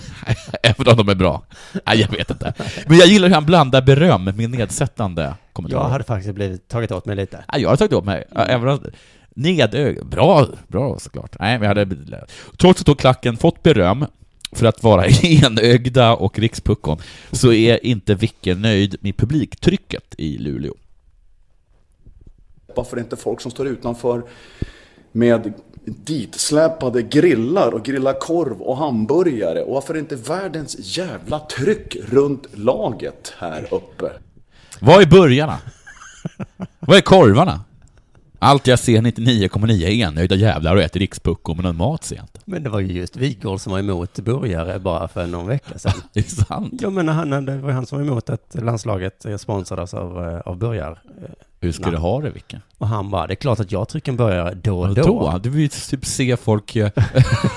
[0.62, 1.42] Även om de är bra.
[1.86, 2.54] Nej, jag vet inte.
[2.86, 5.82] Men jag gillar hur han blandar beröm med nedsättande kommentarer.
[5.82, 7.44] Jag hade faktiskt blivit tagit åt mig lite.
[7.52, 8.24] Ja, jag har tagit åt mig.
[8.34, 8.80] Ja, Även om...
[9.34, 10.06] Nedög...
[10.06, 11.36] Bra, bra såklart.
[11.40, 12.26] Nej, men jag hade...
[12.58, 14.06] Trots att då klacken fått beröm
[14.52, 16.98] för att vara enögda och rikspuckon,
[17.32, 20.74] så är inte Vicke nöjd med publiktrycket i Luleå.
[22.76, 24.22] Varför är det inte folk som står utanför
[25.12, 25.52] med
[25.84, 29.62] ditsläpade grillar och grillar korv och hamburgare?
[29.62, 34.12] Och varför är det inte världens jävla tryck runt laget här uppe?
[34.80, 35.58] Vad är burgarna?
[36.80, 37.60] Vad är korvarna?
[38.38, 42.38] Allt jag ser 99,9 är enögda jävlar och äter rikspuckon med någon mat sent.
[42.52, 45.92] Men det var ju just Wigård som var emot burgare bara för någon vecka sedan.
[46.12, 46.74] Det är sant.
[46.80, 50.58] Ja, men han, det var han som var emot att landslaget sponsrades av, eh, av
[50.58, 50.98] burgare.
[51.60, 51.90] Hur ska Nej.
[51.92, 52.60] du ha det, Vicke?
[52.78, 55.30] Och han bara, det är klart att jag trycker en burgare då och Vadå?
[55.32, 55.38] då.
[55.38, 56.90] Du vill ju typ se folk eh,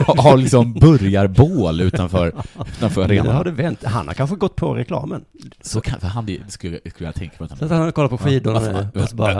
[0.08, 2.34] ha liksom burgarbål utanför,
[2.78, 3.44] utanför nu har arenan.
[3.44, 3.84] det vänt.
[3.84, 5.26] Han har kanske gått på reklamen.
[5.62, 7.66] Så kan, för han, det skulle, skulle jag tänka mig att Så han...
[7.66, 9.34] att han har kollat på skidorna Ja, och så bara...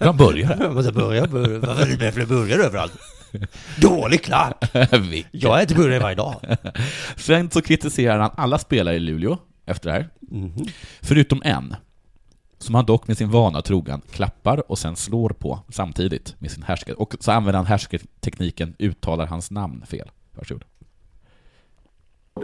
[0.00, 0.18] Han.
[0.60, 1.58] Jag måste börja, börja.
[1.58, 2.92] Varför är det fler burgare överallt?
[3.80, 4.64] Dålig klack!
[5.30, 6.34] Jag äter burgare varje dag.
[7.16, 10.08] Sen så kritiserar han alla spelare i Luleå efter det här.
[10.20, 10.66] Mhm.
[11.00, 11.76] Förutom en,
[12.58, 16.62] som han dock med sin vana trogen klappar och sen slår på samtidigt med sin
[16.62, 16.96] härskare.
[16.96, 20.10] Och så använder han härskartekniken uttalar hans namn fel.
[20.34, 20.64] Varsågod.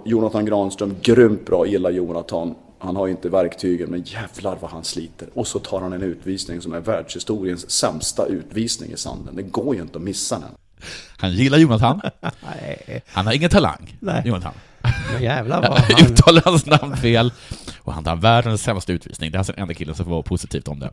[0.04, 2.54] Jonathan Granström, grymt bra, gillar Jonathan.
[2.78, 5.28] Han har inte verktygen, men jävlar vad han sliter.
[5.34, 9.36] Och så tar han en utvisning som är världshistoriens sämsta utvisning i sanden.
[9.36, 10.48] Det går ju inte att missa den.
[11.16, 12.00] Han gillar Jonathan.
[12.20, 14.22] Nej, Han har ingen talang, Nej.
[14.24, 14.52] Jonathan.
[15.12, 16.06] men jävlar vad han...
[16.06, 17.32] Uttalar hans namn fel.
[17.78, 19.30] Och han tar världens sämsta utvisning.
[19.30, 20.90] Det är alltså den enda killen som får vara positivt om det.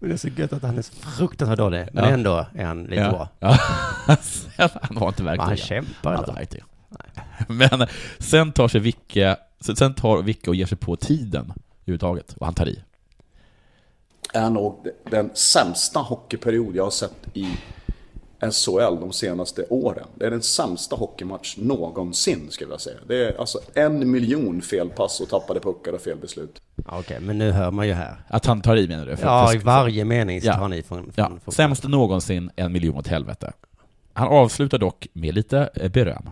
[0.00, 1.86] Men det är så gött att han är så fruktansvärt dålig.
[1.92, 2.10] Men Ja.
[2.10, 3.28] ändå är han lite bra.
[3.38, 3.58] Ja.
[4.56, 4.68] Ja.
[4.82, 6.62] han har inte Men han kämpar Han har verktyg.
[7.48, 7.86] Men
[8.18, 12.32] sen tar sig Vicke, sen tar Vicke och ger sig på tiden överhuvudtaget.
[12.38, 12.82] Och han tar i.
[14.32, 17.48] Är nog den sämsta hockeyperiod jag har sett i
[18.40, 20.06] SHL de senaste åren.
[20.14, 22.96] Det är den sämsta hockeymatch någonsin, skulle jag säga.
[23.08, 26.62] Det är alltså en miljon felpass och tappade puckar och fel beslut.
[26.86, 28.16] Okej, men nu hör man ju här.
[28.28, 29.16] Att han tar i menar du?
[29.16, 30.54] För- Ja, i varje mening så Ja.
[30.54, 31.12] tar ni från...
[31.14, 33.52] Ja, från, från sämst någonsin, en miljon åt helvete.
[34.12, 36.30] Han avslutar dock med lite eh, beröm.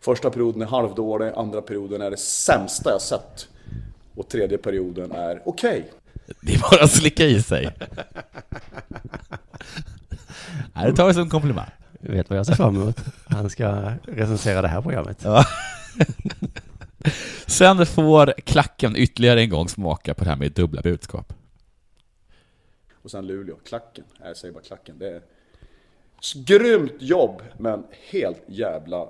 [0.00, 3.48] Första perioden är halvdålig, andra perioden är det sämsta jag sett.
[4.14, 5.90] Och tredje perioden är okej.
[6.40, 7.64] Det är bara att slicka i sig.
[10.74, 11.70] Nej, det tar vi som komplimang.
[12.00, 13.04] Vet vad jag ser fram emot?
[13.24, 15.20] Han ska recensera det här programmet.
[15.24, 15.44] Ja.
[17.46, 21.32] Sen får klacken ytterligare en gång smaka på det här med dubbla budskap.
[23.02, 24.04] Och sen Luleå, klacken.
[24.22, 24.98] Jag säger bara klacken.
[24.98, 25.22] Det är
[26.34, 29.08] grymt jobb, men helt jävla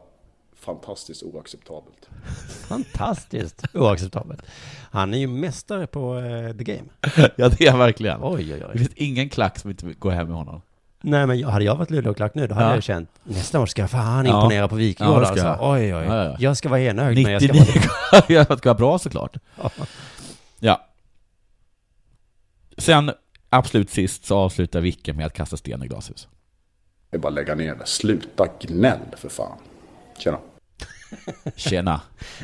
[0.60, 2.08] fantastiskt oacceptabelt.
[2.68, 4.42] Fantastiskt oacceptabelt.
[4.90, 6.88] Han är ju mästare på eh, the game.
[7.36, 8.18] Ja, det är han verkligen.
[8.22, 8.78] Oj, oj, Det oj.
[8.78, 10.62] finns ingen klack som inte går hem med honom.
[11.02, 12.74] Nej, men hade jag varit Luleå-klack nu, då hade Ja.
[12.74, 14.36] jag känt nästa år ska jag fan Ja.
[14.42, 15.64] imponera på Wikegård Ja, det ska alltså.
[15.64, 15.72] jag.
[15.74, 16.04] Oj, oj.
[16.04, 16.36] Ja, ja.
[16.38, 18.22] Jag ska vara enögd, men jag ska 99 vara...
[18.28, 19.36] Ja, det ska vara bra såklart.
[20.58, 20.86] Ja.
[22.78, 23.10] Sen,
[23.50, 26.28] absolut sist, så avslutar Vicke med att kasta sten i glashus.
[27.10, 27.86] Det är bara att lägga ner det.
[27.86, 29.58] Sluta gnäll för fan.
[30.18, 30.38] Tjena.
[31.56, 32.00] Tjena.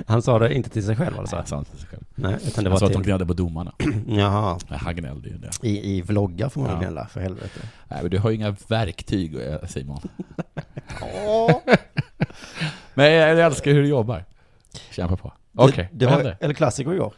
[0.07, 1.37] Han sa det inte till sig själv alltså?
[1.37, 2.03] Han sa inte till sig själv.
[2.15, 3.07] Nej, utan det Han sa var att de till...
[3.07, 3.73] gnällde på domarna.
[4.09, 4.59] Jaha.
[4.71, 5.51] Nej, Han gnällde ju det.
[5.63, 6.79] I, I vloggar får man Ja.
[6.79, 7.61] gnälla, för helvete.
[7.89, 9.37] Nej, men du har ju inga verktyg,
[9.69, 10.01] Simon.
[12.95, 14.25] Men jag älskar hur du jobbar.
[14.91, 15.33] Kämpa på.
[15.55, 16.37] Okej, Det, det vad var?
[16.41, 17.15] El Clasico igår.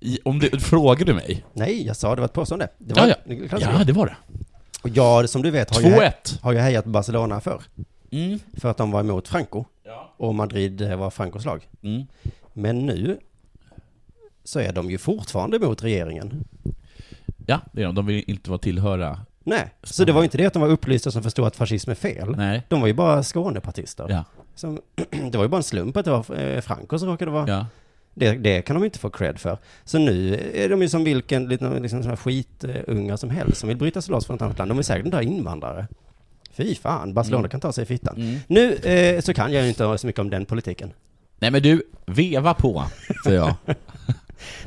[0.00, 1.44] I- Om du, frågar du mig?
[1.52, 2.68] Nej, jag sa det var ett påstående.
[2.78, 3.48] Det Ja, var ja.
[3.48, 3.70] Clasico.
[3.78, 4.16] Ja, det var det.
[4.82, 6.42] Och jag, som du vet, har ju, he- 2-1.
[6.42, 7.62] har ju hejat Barcelona förr.
[8.10, 8.38] Mm.
[8.56, 9.64] För att de var emot Franco.
[10.24, 11.68] Och Madrid eh, var Francos lag.
[11.82, 12.06] Mm.
[12.52, 13.18] Men nu
[14.44, 16.44] så är de ju fortfarande emot regeringen.
[17.46, 17.94] Ja, det är de.
[17.94, 19.20] De vill inte vara tillhöra.
[19.44, 21.90] Nej, så det var ju inte det att de var upplysta som förstod att fascism
[21.90, 22.36] är fel.
[22.36, 22.62] Nej.
[22.68, 24.06] De var ju bara Skånepartister.
[24.08, 24.24] Ja.
[24.54, 24.80] Som,
[25.30, 27.48] det var ju bara en slump att det var eh, Franco som råkade vara.
[27.48, 27.66] Ja.
[28.14, 29.58] Det, det kan de inte få cred för.
[29.84, 33.68] Så nu är de ju som vilken liten liksom, sån här skitungar som helst som
[33.68, 34.70] vill bryta sig loss från ett annat land.
[34.70, 35.86] De är säkert inte invandrare.
[36.56, 37.50] Fy fan, Barcelona Mm.
[37.50, 38.16] kan ta sig i fittan.
[38.16, 38.36] Mm.
[38.46, 40.92] Nu eh, så kan jag ju inte så mycket om den politiken.
[41.38, 42.84] Nej men du, veva på,
[43.24, 43.54] säger jag.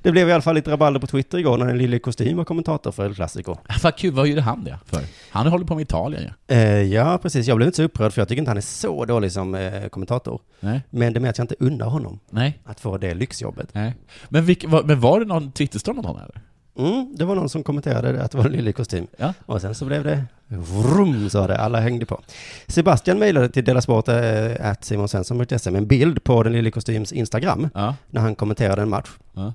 [0.01, 2.43] Det blev i alla fall lite rabalder på Twitter igår när den lille kostym var
[2.45, 3.55] kommentator för El Clasico.
[3.83, 5.01] Vad kul, vad gjorde han det för?
[5.29, 6.55] Han håller på med Italien ju.
[6.55, 7.47] Eh, ja, precis.
[7.47, 9.87] Jag blev inte så upprörd för jag tycker inte han är så dålig som eh,
[9.87, 10.41] kommentator.
[10.59, 13.69] Nej, Men det med att jag inte unnar honom nej, att få det lyxjobbet.
[13.73, 13.93] nej.
[14.29, 16.41] Men, vilk, var, men var det någon Twitterstorm mot honom eller?
[16.77, 19.07] Mm, det var någon som kommenterade att det var en lille kostym.
[19.17, 19.33] Ja.
[19.45, 21.57] Och sen så blev det vrum, sa det.
[21.57, 22.21] Alla hängde på.
[22.67, 27.11] Sebastian mejlade till Dela Sport, äh, att simonsvensson.se med en bild på den lille kostyms
[27.13, 27.95] Instagram Ja.
[28.09, 29.09] när han kommenterade en match.
[29.33, 29.53] ja.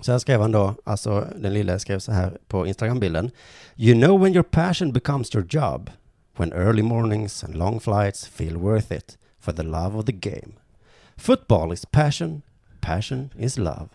[0.00, 3.30] Så här skrev han då, alltså den lille skrev så här på Instagram-bilden.
[3.76, 5.90] You know when your passion becomes your job.
[6.36, 10.52] When early mornings and long flights feel worth it for the love of the game.
[11.16, 12.42] Football is passion,
[12.80, 13.86] passion is love.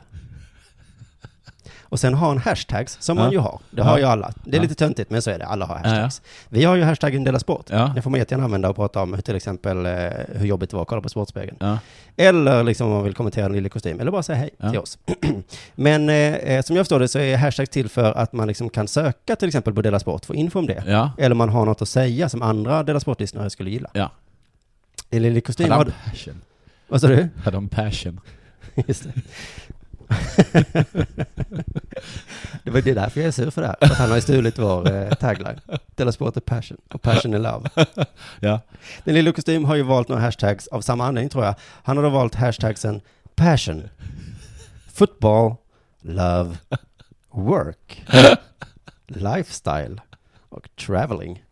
[1.90, 3.32] Och sen har en hashtags, som man Ja.
[3.32, 3.60] ju har.
[3.72, 3.84] Det Ja.
[3.84, 4.34] har ju alla.
[4.44, 4.62] Det är Ja.
[4.62, 5.46] lite töntigt, men så är det.
[5.46, 6.22] Alla har hashtags.
[6.50, 7.66] Vi har ju hashtaggen Dela Sport.
[7.70, 7.92] Ja.
[7.96, 9.92] Det får man jättegärna använda och prata om, till exempel eh,
[10.36, 11.78] hur jobbigt det var att kolla på Sportspegeln.
[12.18, 14.98] Eller liksom om man vill kommentera en lille kostym, eller bara säga hej till oss.
[15.76, 18.70] Men eh, eh, som jag förstår det så är hashtags till för att man liksom
[18.70, 21.12] kan söka till exempel på Dela Sport, få info om det.
[21.18, 23.90] Eller man har något att säga som andra Dela Sport-lyssnare skulle gilla.
[23.94, 24.12] Ja.
[25.10, 26.42] En lille kostym Hade har han passion?
[26.88, 27.30] Vad sa du?
[27.44, 28.20] Hade han passion?
[28.88, 29.12] Just det.
[32.64, 33.76] det var det därför jag är sur för det här.
[33.82, 35.60] Att han har stulit vår eh, tagline.
[35.96, 37.70] Dela Sport är passion och passion är love.
[38.40, 38.60] Ja.
[39.04, 41.56] Den lilla kostym har ju valt några hashtags av samma anledning tror jag.
[41.84, 43.02] Han har då valt hashtagsen
[43.36, 43.90] passion,
[44.94, 45.56] football,
[46.02, 46.58] love,
[47.32, 48.06] work,
[49.08, 50.02] lifestyle
[50.50, 51.44] och traveling.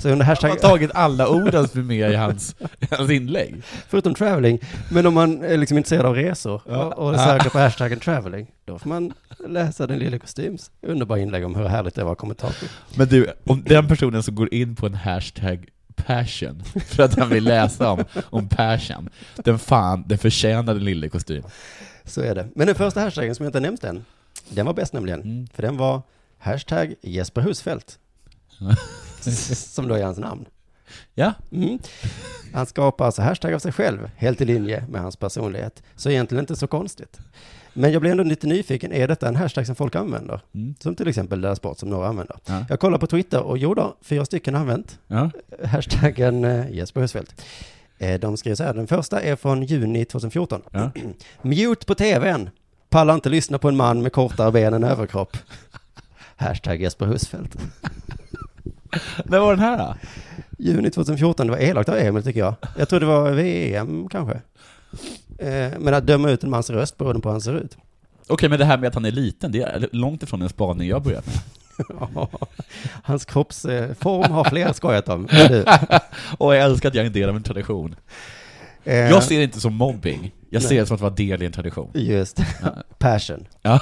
[0.00, 2.56] Så under Han hashtag, har tagit alla orden som är med i hans,
[2.90, 3.62] hans inlägg.
[3.88, 4.58] förutom traveling,
[4.90, 6.84] men om man är liksom intresserad av resor Ja.
[6.84, 9.12] och, söker på hashtaggen traveling, då får man
[9.48, 12.68] läsa den lilla kostyms underbara inlägg om hur härligt det var kommentator.
[12.94, 17.28] Men du, om den personen som går in på en hashtag passion, för att han
[17.28, 21.42] vill läsa om, om passion, den fan, den förtjänar den lille kostym.
[22.04, 22.48] Så är det.
[22.54, 24.04] Men den första hashtaggen som jag inte nämnt än,
[24.48, 25.20] den var bäst nämligen.
[25.22, 25.46] Mm.
[25.54, 26.02] För den var
[26.38, 27.98] hashtag Jesper Husfeldt.
[29.54, 30.44] som då är hans namn.
[31.14, 31.78] Ja, Mm.
[32.54, 35.82] Han skapar alltså hashtag av sig själv, helt i linje med hans personlighet.
[35.96, 37.18] Så egentligen inte så konstigt.
[37.72, 40.40] Men jag blir ändå lite nyfiken, är detta en hashtag som folk använder?
[40.54, 40.74] Mm.
[40.80, 42.36] Som till exempel Dela Sport som några använder.
[42.46, 42.64] Ja.
[42.68, 45.30] Jag kollar på Twitter och jo då, fyra stycken har använt ja.
[45.64, 47.44] hashtaggen eh, Jesper Husfeldt.
[47.98, 50.62] Eh, De skriver så här, den första är från juni 2014.
[50.70, 50.90] ja.
[51.42, 52.50] Mute på tvn.
[52.88, 55.36] Pallar inte lyssna på en man med kortare ben än överkropp.
[56.36, 57.56] Hashtag Jesper Husfeldt.
[59.24, 59.94] När var den här då?
[60.58, 62.54] Juni 2014, det var elakt av Emil tycker jag.
[62.78, 64.34] Jag tror det var VM kanske.
[65.38, 67.76] Eh, Men att döma ut en mans röst beroende på hur han ser ut.
[68.28, 70.88] Okej, men det här med att han är liten, det är långt ifrån en spaning
[70.88, 71.36] jag börjat med.
[73.02, 75.28] Hans kroppsform har fler skojat om.
[76.38, 77.94] Och jag älskar att jag är en del av en tradition.
[78.84, 80.78] Eh, Jag ser det inte som mobbing, jag ser Nej.
[80.78, 81.90] det som att vara del i en tradition.
[81.94, 82.38] Just.
[82.62, 82.68] Ja.
[82.98, 83.46] Passion.
[83.62, 83.80] Ja.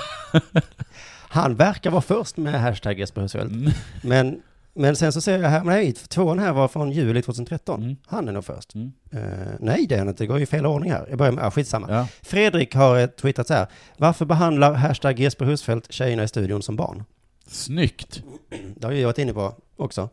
[1.31, 3.53] Han verkar vara först med hashtag Jesper Husfeldt.
[3.55, 3.73] Mm.
[4.03, 4.41] Men,
[4.79, 7.83] men sen så ser jag här, nej, tvåan här var från juli 2013.
[7.83, 7.97] Mm.
[8.07, 8.75] Han är nog först.
[8.75, 8.93] Mm.
[9.11, 10.23] Eh, nej, det är han inte.
[10.23, 11.07] Det går ju i fel ordning här.
[11.09, 11.87] Jag börjar med, ah, skitsamma.
[11.91, 12.09] Ja.
[12.23, 13.67] Fredrik har eh, twittrat så här.
[13.97, 17.05] Varför behandlar hashtag Jesper Husfeldt tjejerna i studion som barn?
[17.47, 18.23] Snyggt.
[18.77, 20.09] Det har ju jag varit inne på också.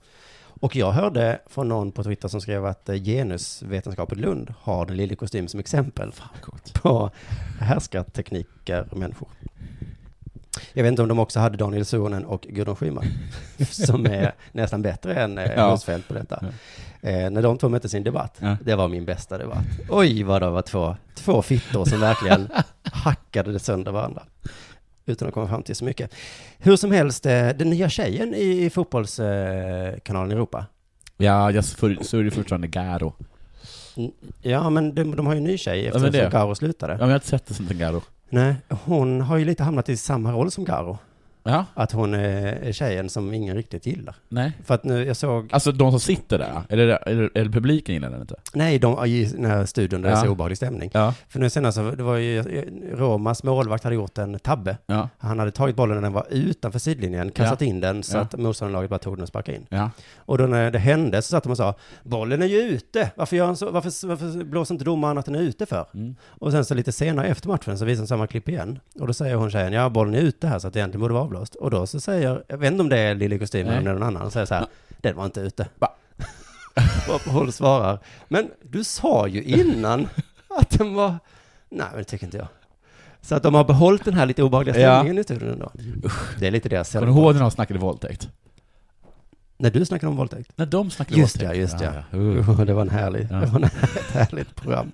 [0.59, 4.97] Och jag hörde från någon på Twitter som skrev att eh, genusvetenskapet Lund har den
[4.97, 7.11] lille kostym som exempel Fan på
[7.59, 9.29] härskartekniker och människor.
[10.73, 13.05] Jag vet inte om de också hade Daniel Suhonen och Gudrun Schyman,
[13.71, 15.71] som är nästan bättre än eh, Ja.
[15.71, 16.43] Husfeldt på detta.
[17.01, 18.57] Eh, när de två möttes i en debatt, Ja.
[18.63, 19.65] det var min bästa debatt.
[19.89, 22.49] Oj, vad det var två, två fittor som verkligen
[22.83, 24.23] hackade det sönder varandra.
[25.05, 26.13] Utan att komma fram till så mycket.
[26.57, 30.65] Hur som helst, eh, den nya tjejen i fotbollskanalen Europa.
[31.17, 33.13] Ja, jag för, så är det fortfarande Garo.
[33.97, 36.93] Mm, Ja, men de, de har ju en ny tjej men eftersom det- Garo slutade.
[36.93, 38.01] Ja, men jag har inte sett det som en Garo.
[38.29, 40.97] Nej, hon har ju lite hamnat i samma roll som Garo.
[41.47, 44.15] Ja, Att hon är tjejen som ingen riktigt gillar.
[44.29, 44.51] nej.
[44.63, 46.99] För att nu, jag såg, Alltså de som sitter där, det,
[47.35, 48.35] är det publiken gillar den inte?
[48.53, 50.29] nej, de i den här studion där det är så Ja.
[50.31, 50.89] obehaglig stämning.
[50.93, 52.43] Ja, För nu senast, det var ju,
[52.93, 54.77] Romas målvakt hade gjort en tabbe.
[54.85, 58.21] ja, Han hade tagit bollen när den var utanför sidlinjen, kastat in den så Ja.
[58.21, 59.65] att motståndarlaget bara tog den och sparkade in.
[59.69, 59.89] ja.
[60.15, 63.35] Och då när det hände så satt de och sa, bollen är ju ute, varför,
[63.37, 65.85] gör han så, varför, varför blåser inte domaren att den är ute för?
[65.93, 66.15] Mm.
[66.27, 68.79] Och sen så lite senare efter matchen så visar de samma klipp igen.
[68.99, 71.13] Och då säger hon tjejen, ja bollen är ute här så att det egentligen borde
[71.13, 71.55] vara avblåst.
[71.55, 74.31] Och då så säger, jag vet inte om det är Lille Kostym eller någon annan,
[74.31, 74.65] säger så här,
[75.01, 75.67] den var inte ute.
[75.79, 75.87] Va?
[77.07, 80.07] Varpå hon svarar, men du sa ju innan
[80.59, 81.09] att den var,
[81.69, 82.47] nej men det tycker inte jag.
[83.21, 84.95] Så att de har behållit den här lite obehagliga Ja.
[84.95, 85.71] stämningen i studion ändå.
[86.39, 88.29] Det är lite deras Kommer du ihåg när de snackade våldtäkt?
[89.57, 90.51] När du snackade om våldtäkt.
[90.55, 91.55] När de snackade Just våldtäkt?
[91.55, 91.91] ja, just ja.
[92.11, 92.17] ja.
[92.17, 92.61] Uh.
[92.65, 93.35] Det var en härlig, Ja.
[93.35, 94.91] det var en, ett härligt program.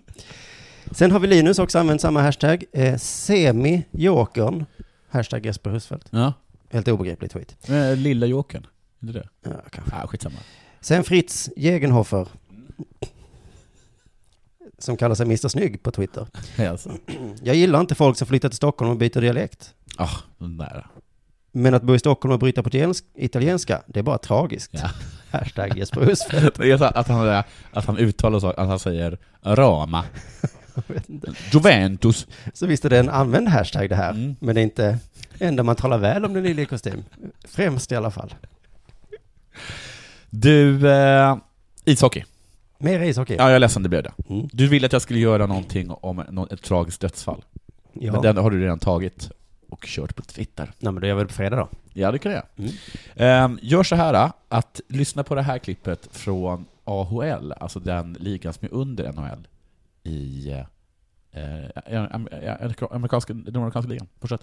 [0.92, 2.64] Sen har vi Linus också använt samma hashtag.
[2.74, 4.66] Eh, Semi-jokern.
[5.12, 6.08] Hashtag Jesper Husfeldt.
[6.10, 6.34] Ja.
[6.70, 7.56] Helt obegriplig tweet.
[7.68, 8.68] Men, Lilla Jokern,
[9.02, 9.28] är det det?
[9.44, 9.96] Ja, kanske.
[9.96, 10.38] Ah, skitsamma.
[10.82, 12.28] Sen Fritz Jägenhofer.
[14.78, 16.28] Som kallar sig Mr Snygg på Twitter.
[16.70, 16.92] Alltså.
[17.44, 19.74] Jag gillar inte folk som flyttar till Stockholm och byter dialekt.
[19.98, 20.88] Ah, den där.
[21.52, 24.72] Men att bo i Stockholm och bryta på italiensk- italienska, det är bara tragiskt.
[24.74, 24.90] Ja.
[25.40, 26.60] Hashtag Jesper Husfeldt.
[26.82, 30.06] Att han, att han uttalar så, att han säger Rama.
[31.52, 32.28] Juventus.
[32.54, 34.12] Så visst är det en använd hashtag det här.
[34.12, 34.36] Mm.
[34.40, 34.98] Men det är inte
[35.40, 37.04] enda man talar väl om den lille i kostym.
[37.44, 38.34] Främst i alla fall.
[40.30, 41.38] Du, eh,
[41.86, 42.24] ishockey.
[42.78, 43.36] Mer ishockey.
[43.36, 44.14] Ja, jag är ledsen, det blev det.
[44.30, 44.50] Mm.
[44.54, 47.44] Du ville att jag skulle göra någonting om ett tragiskt dödsfall.
[47.94, 48.12] Ja.
[48.12, 49.32] Men den har du redan tagit.
[49.70, 50.72] och kört på Twitter.
[50.80, 51.68] Nej, men då gör vi det på fredag då.
[51.94, 52.44] Ja, det kan jag.
[52.58, 52.72] Mm.
[53.16, 58.54] Ehm, gör så här att lyssna på det här klippet från AHL, alltså den ligan
[58.54, 59.48] som är under NHL
[60.04, 60.66] i eh,
[61.44, 62.06] eh, eh,
[62.92, 64.08] amerikanska, den amerikanska ligan.
[64.22, 64.42] Fortsätt.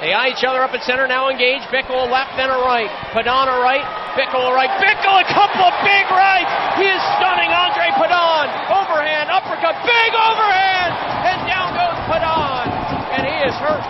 [0.00, 1.70] They eye each other up at center, now engaged.
[1.70, 2.90] Bickle a left, then a right.
[3.14, 3.86] Padon a right,
[4.18, 4.72] Bickle a right.
[4.82, 6.50] Bickle a couple of big rights!
[6.80, 8.46] He is stunning Andre Padon.
[8.78, 10.92] Overhand, uppercut, big overhand!
[11.30, 12.66] And down goes Padon.
[13.14, 13.84] And he is hurt.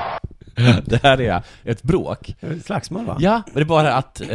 [0.85, 2.35] det här är ett bråk.
[2.64, 3.17] Slagsmål va?
[3.21, 4.29] Ja, men det är bara att eh,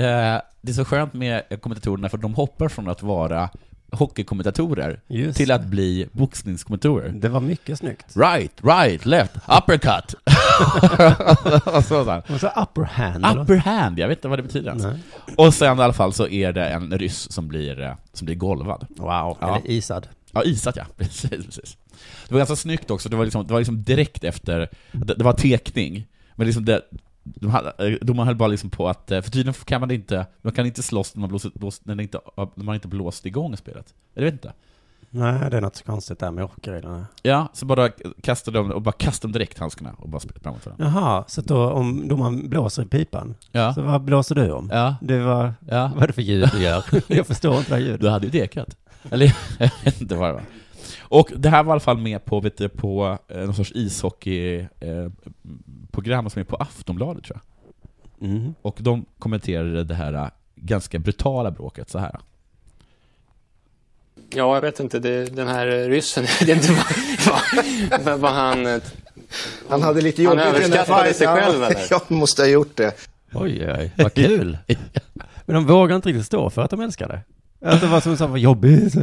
[0.61, 3.49] det är så skönt med kommentatorerna för de hoppar från att vara
[3.91, 7.09] hockeykommentatorer Just till att bli boxningskommentatorer.
[7.09, 8.05] Det var mycket snyggt.
[8.15, 10.13] Right, right, left, uppercut.
[11.65, 12.21] och så, så.
[12.33, 13.25] Och så upper hand.
[13.25, 13.41] eller?
[13.43, 14.83] Upper hand, jag vet inte vad det betyder ens.
[14.83, 14.99] Nej.
[15.37, 18.35] Och sen i alla fall så är det en ryss som blir, eh, som blir
[18.35, 18.85] golvad.
[18.89, 19.55] Wow, Ja.
[19.57, 20.07] eller isad.
[20.31, 20.85] Ja, isat ja.
[20.97, 21.77] Precis, precis.
[22.27, 25.23] Det var ganska snyggt också, det var liksom, det var liksom direkt efter, det, det
[25.23, 26.81] var tekning, men liksom det,
[27.23, 30.53] de hade, de höll bara liksom på att, eh, för tydligen kan man inte, man
[30.53, 32.19] kan inte slåss när man, blåser, blås, när, det inte,
[32.55, 33.93] när man inte blåst igång spelet.
[34.13, 34.53] Jag vet inte.
[35.11, 37.05] Nej, det är något konstigt där med hockeyreglerna.
[37.21, 37.89] Ja, så bara
[38.21, 40.85] kastade de, och bara kastade de direkt handskarna och bara spelade framåt varandra.
[40.85, 43.73] Jaha, så då om domaren blåser i pipan, Ja.
[43.73, 44.69] så vad blåser du om?
[44.73, 44.95] Ja.
[45.01, 45.91] Det var, Ja.
[45.93, 46.83] vad är det för ljud du gör?
[47.07, 48.01] Jag förstår inte det här ljudet.
[48.01, 48.77] Du hade ju dekat.
[49.09, 50.43] Eller, jag vet inte vad det var.
[51.09, 53.71] Och det här var i alla fall med på, vet du, på eh, någon sorts
[53.75, 54.69] ishockeyprogram
[56.29, 58.29] som är på Aftonbladet tror jag.
[58.29, 58.53] Mm.
[58.61, 62.19] Och de kommenterade det här eh, ganska brutala bråket så här.
[64.29, 64.99] Ja, jag vet inte.
[64.99, 68.65] Det, den här ryssen, jag vet inte vad, vad, vad han...
[68.65, 68.81] eh,
[69.69, 71.77] Han hade lite Han jobbigt i den där överskattade sig själv, eller?
[71.89, 72.93] Ja, måste ha gjort det.
[73.33, 74.57] Oj, oj, vad kul.
[75.45, 77.21] Men de vågar inte riktigt stå för att de älskar det.
[77.67, 78.95] Att det var som så jobbigt.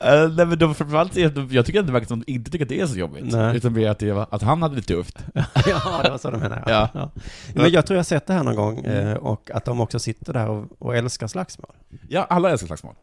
[0.00, 2.50] Uh, nej men de, framförallt, de- jag tycker att det verkar som att de inte
[2.50, 3.24] tycker att det är så jobbigt.
[3.24, 3.56] Nej.
[3.56, 5.18] Utan mer att, det var, att han hade det tufft.
[5.66, 6.62] ja, det var så de menade.
[6.66, 7.10] Ja.
[7.54, 9.98] Men jag tror jag har sett det här någon gång eh, och att de också
[9.98, 11.70] sitter där och, och älskar slagsmål.
[12.08, 12.94] Ja, alla älskar slagsmål.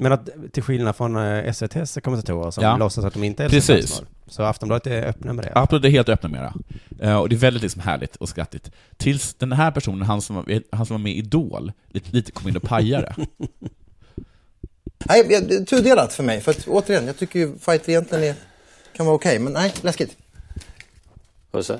[0.00, 2.76] Men att till skillnad från eh, SVTs kommentatorer som Ja.
[2.76, 3.88] låtsas att de inte älskar Precis.
[3.90, 4.08] slagsmål.
[4.26, 5.60] Så Aftonbladet är öppna med det.
[5.62, 6.52] Upload är helt öppna med
[6.98, 7.06] det.
[7.06, 8.70] Eh, och det är väldigt liksom härligt och skrattigt.
[8.96, 12.32] Tills den här personen, han som var, han som var med i Idol, lite, lite
[12.32, 13.14] kom in och pajade.
[14.98, 16.40] Nej, det är tudelat för mig.
[16.40, 18.34] För att återigen, jag tycker ju fight egentligen är,
[18.96, 19.38] kan vara okej.
[19.38, 20.16] men nej, läskigt.
[21.52, 21.78] Husse?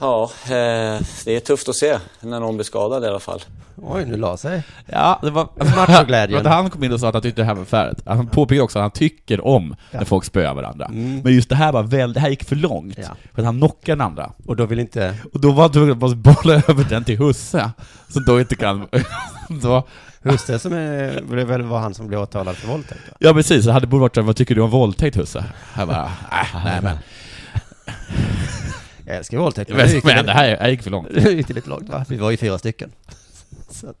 [0.00, 3.40] Ja, eh, det är tufft att se när någon blir skadad i alla fall.
[3.82, 4.62] Oj, nu la sig.
[4.86, 5.42] Ja, det var...
[5.42, 8.02] Att han kom in och sa att han tyckte det här var färdigt.
[8.06, 10.88] Han påpekade också att han tycker om när folk spöar varandra.
[10.90, 12.98] Men just det här var väl, det här gick för långt.
[12.98, 13.08] Ja.
[13.34, 14.32] För att han knockade den andra.
[14.46, 15.14] Och då vill inte...
[15.32, 17.70] Och då var han tvungen att bara bolla över den till Husse,
[18.08, 18.88] som då inte kan...
[19.62, 19.82] så,
[20.22, 23.16] Husse som är, det väl var han som blev åtalad för våldtäkt va?
[23.20, 25.44] ja precis, det hade borde varit vad tycker du om våldtäkt Husse?
[25.76, 26.98] Jag bara, äh, nej men,
[29.06, 29.70] Jag älskar våldtäkt.
[29.70, 31.08] men, gick, men det det här gick för långt.
[31.14, 32.04] det gick lite långt va?
[32.08, 32.92] Vi var ju fyra stycken.
[33.70, 33.94] Så,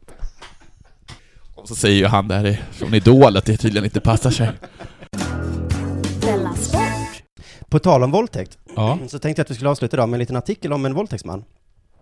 [1.54, 4.50] Och så säger ju han där från Idol att det tydligen inte passar sig.
[7.68, 10.20] På tal om våldtäkt, Ja, så tänkte jag att vi skulle avsluta idag med en
[10.20, 11.44] liten artikel om en våldtäktsman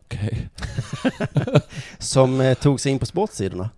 [0.07, 0.49] okej.
[1.99, 3.71] som eh, tog sig in på sportsidorna.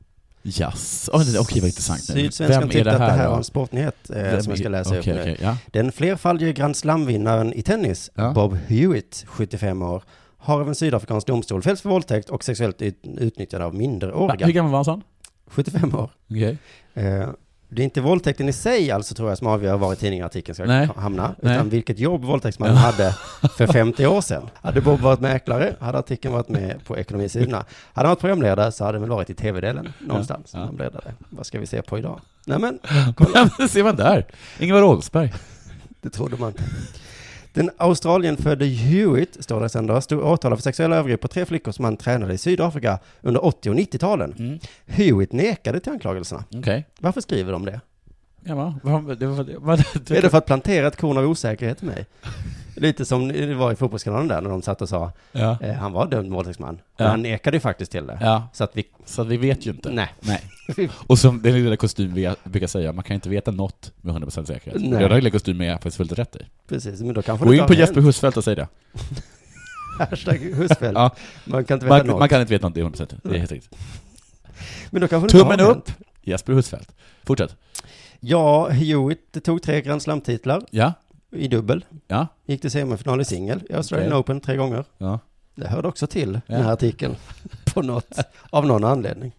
[0.61, 1.11] Yes.
[1.13, 2.01] Oh, det- okej, vad intressant.
[2.05, 3.31] Sydsvenskan Vem tyckte att det här då?
[3.31, 5.21] var en sportnyhet eh, Vem som jag ska läsa okej, upp nu.
[5.23, 5.57] okej, ja.
[5.67, 8.33] Den flerfaldige Grand Slam-vinnaren i tennis, Ja.
[8.33, 10.03] Bob Hewitt, 75 år,
[10.39, 14.47] har av en sydafrikansk domstol fällts för våldtäkt och sexuellt ut- utnyttjande av minderåriga.
[14.47, 15.03] Hur gammal var han sån?
[15.47, 16.11] 75 år.
[16.31, 16.59] Okej.
[16.95, 17.29] Eh,
[17.69, 20.55] det är inte våldtäkten i sig alltså tror jag som avgör var i tidningen artikeln
[20.55, 20.89] ska Nej.
[20.97, 21.55] hamna, Nej.
[21.55, 23.15] utan vilket jobb våldtäktsmannen hade
[23.57, 24.51] för 50 år sedan.
[24.63, 27.57] Hade Bob varit mäklare hade artikeln varit med på ekonomisidorna.
[27.93, 30.51] Hade han varit programledare så hade den väl varit i tv-delen någonstans.
[30.55, 30.71] Ja.
[30.79, 30.91] Ja.
[31.31, 32.21] Vad ska vi se på idag?
[32.47, 32.79] Nej men,
[33.17, 33.51] kolla.
[33.69, 34.27] Ser man där.
[34.59, 35.33] Ingvar Oldsberg.
[36.01, 36.63] Det trodde man inte.
[37.53, 41.73] Den Australienfödde Hewitt, står det sen då, stod åtalad för sexuella övergrepp på tre flickor
[41.73, 44.35] som han tränade i Sydafrika under 80 och 90-talen.
[44.39, 44.59] Mm.
[44.87, 46.45] Hewitt nekade till anklagelserna.
[46.55, 46.87] Okej.
[47.01, 47.81] Varför skriver de det?
[48.45, 48.75] Ja, va?
[48.83, 49.75] Vad- det var- det var-
[50.17, 52.07] Är det för att plantera ett korn av osäkerhet i mig?
[52.81, 55.59] Lite som det var i fotbollskanalen där när de satt och sa, Ja.
[55.63, 56.75] eh, han var dömd våldtäktsman.
[56.81, 56.93] Ja.
[56.97, 58.19] Men han nekade ju faktiskt till det.
[58.23, 59.91] ja, Så att vi, så att vi vet ju inte.
[59.91, 60.09] nej.
[60.21, 60.43] Nej.
[61.07, 64.45] Och som den lilla kostym vi brukar säga, man kan inte veta något med 100%
[64.45, 64.83] säkerhet.
[64.83, 65.01] Nej.
[65.09, 66.41] Den lilla kostym är faktiskt fullt rätt i.
[66.69, 68.69] Precis, men då kanske Gå in på Jesper Husfeldt och säg det.
[69.99, 70.95] Hashtag Husfeldt.
[70.99, 71.11] Ja.
[71.45, 72.19] Man kan inte veta Man, något.
[72.19, 73.15] man kan inte veta något i 100%.
[73.23, 73.79] Det är helt riktigt.
[74.91, 75.91] Men då kanske Tummen upp,
[76.23, 76.93] Jesper Husfeldt.
[77.25, 77.57] Fortsätt.
[78.21, 80.93] Ja, Hewitt tog tre Grand Slam-titlar Ja,
[81.33, 81.85] i dubbel.
[82.07, 84.21] ja, Gick till semifinal i singel i Australian Okej.
[84.21, 84.85] Open tre gånger.
[84.99, 85.19] ja.
[85.55, 86.55] Det hörde också till Ja.
[86.57, 87.17] den här artikeln.
[87.75, 88.19] På något,
[88.51, 89.33] av någon anledning.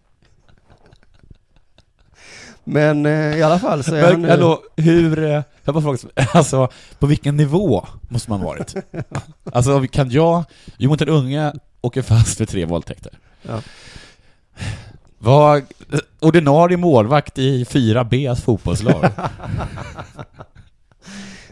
[2.64, 4.28] Men eh, i alla fall så är han Men, nu...
[4.28, 5.98] hallå, hur, eh, jag bara fråga,
[6.34, 8.74] alltså, på vilken nivå måste man varit?
[9.52, 10.44] Alltså, kan jag,
[10.78, 13.12] Jonathan Unge åker fast för tre våldtäkter.
[13.42, 13.60] Ja.
[15.18, 15.62] Var
[16.20, 19.04] ordinarie målvakt i 4Bs fotbollslag.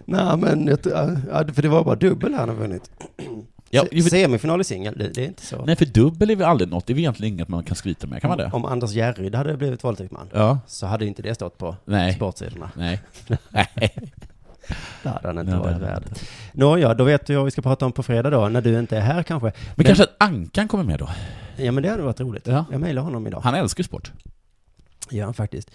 [0.08, 2.90] Nej men, ja, för det var bara dubbel han har vunnit.
[3.70, 5.64] Ja, Se- Semifinal i singel, det, det är inte så.
[5.64, 8.06] Nej, för dubbel är väl aldrig något, det är väl egentligen inget man kan skryta
[8.06, 8.50] med, kan man det?
[8.52, 10.58] Om Anders Järryd hade blivit våldtäktsman, Ja.
[10.66, 12.12] så hade inte det stått på Nej.
[12.14, 12.70] sportsidorna.
[12.76, 13.00] Nej.
[13.50, 13.68] Nej.
[15.02, 16.02] Det hade han inte Nej, varit värd.
[16.52, 18.96] Nåja, då vet du vad vi ska prata om på fredag då, när du inte
[18.96, 19.52] är här kanske.
[19.76, 21.08] Men, kanske att Ankan kommer med då?
[21.56, 22.46] Ja men det hade varit roligt.
[22.46, 22.64] Ja.
[22.70, 23.40] Jag mejlar honom idag.
[23.40, 24.12] Han älskar ju sport.
[25.22, 25.70] han faktiskt.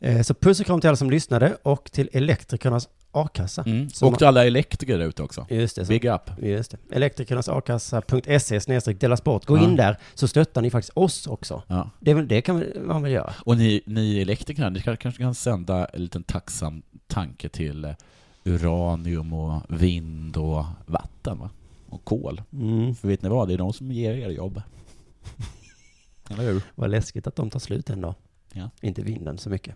[0.00, 3.62] Eh, Så puss och kram till alla som lyssnade och till Elektrikernas a-kassa.
[3.66, 3.88] Mm.
[4.02, 5.46] Och till alla elektriker där ute också.
[5.50, 5.84] Just det.
[5.84, 5.88] Så.
[5.88, 6.30] Big up.
[6.42, 6.78] Just det.
[6.96, 9.44] Elektrikernas-a-kassa.se snedstreck dela sport.
[9.46, 9.64] Gå Ja.
[9.64, 11.62] in där så stöttar ni faktiskt oss också.
[11.66, 11.90] Ja.
[12.00, 13.34] Det, väl- det kan man väl göra?
[13.44, 17.92] Och ni, ni elektriker, ni kan- kanske kan sända en liten tacksam tanke till eh,
[18.44, 21.50] uranium och vind och vatten va?
[21.88, 22.42] Och kol.
[22.52, 22.94] Mm.
[22.94, 23.48] För vet ni vad?
[23.48, 24.62] Det är de som ger er jobb.
[26.30, 26.62] Eller hur?
[26.74, 28.14] Vad läskigt att de tar slut en dag.
[28.52, 28.70] Ja.
[28.80, 29.74] Inte vinden så mycket.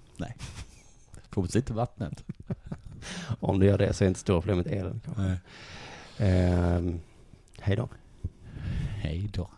[1.31, 2.25] Förhoppningsvis inte vattnet.
[3.41, 5.01] Om det gör det så är inte stora problemet elen.
[5.05, 5.23] kanske.
[5.23, 5.39] Nej.
[6.19, 7.01] Ehm,
[7.61, 7.89] hej då.
[9.03, 9.49] Hej då.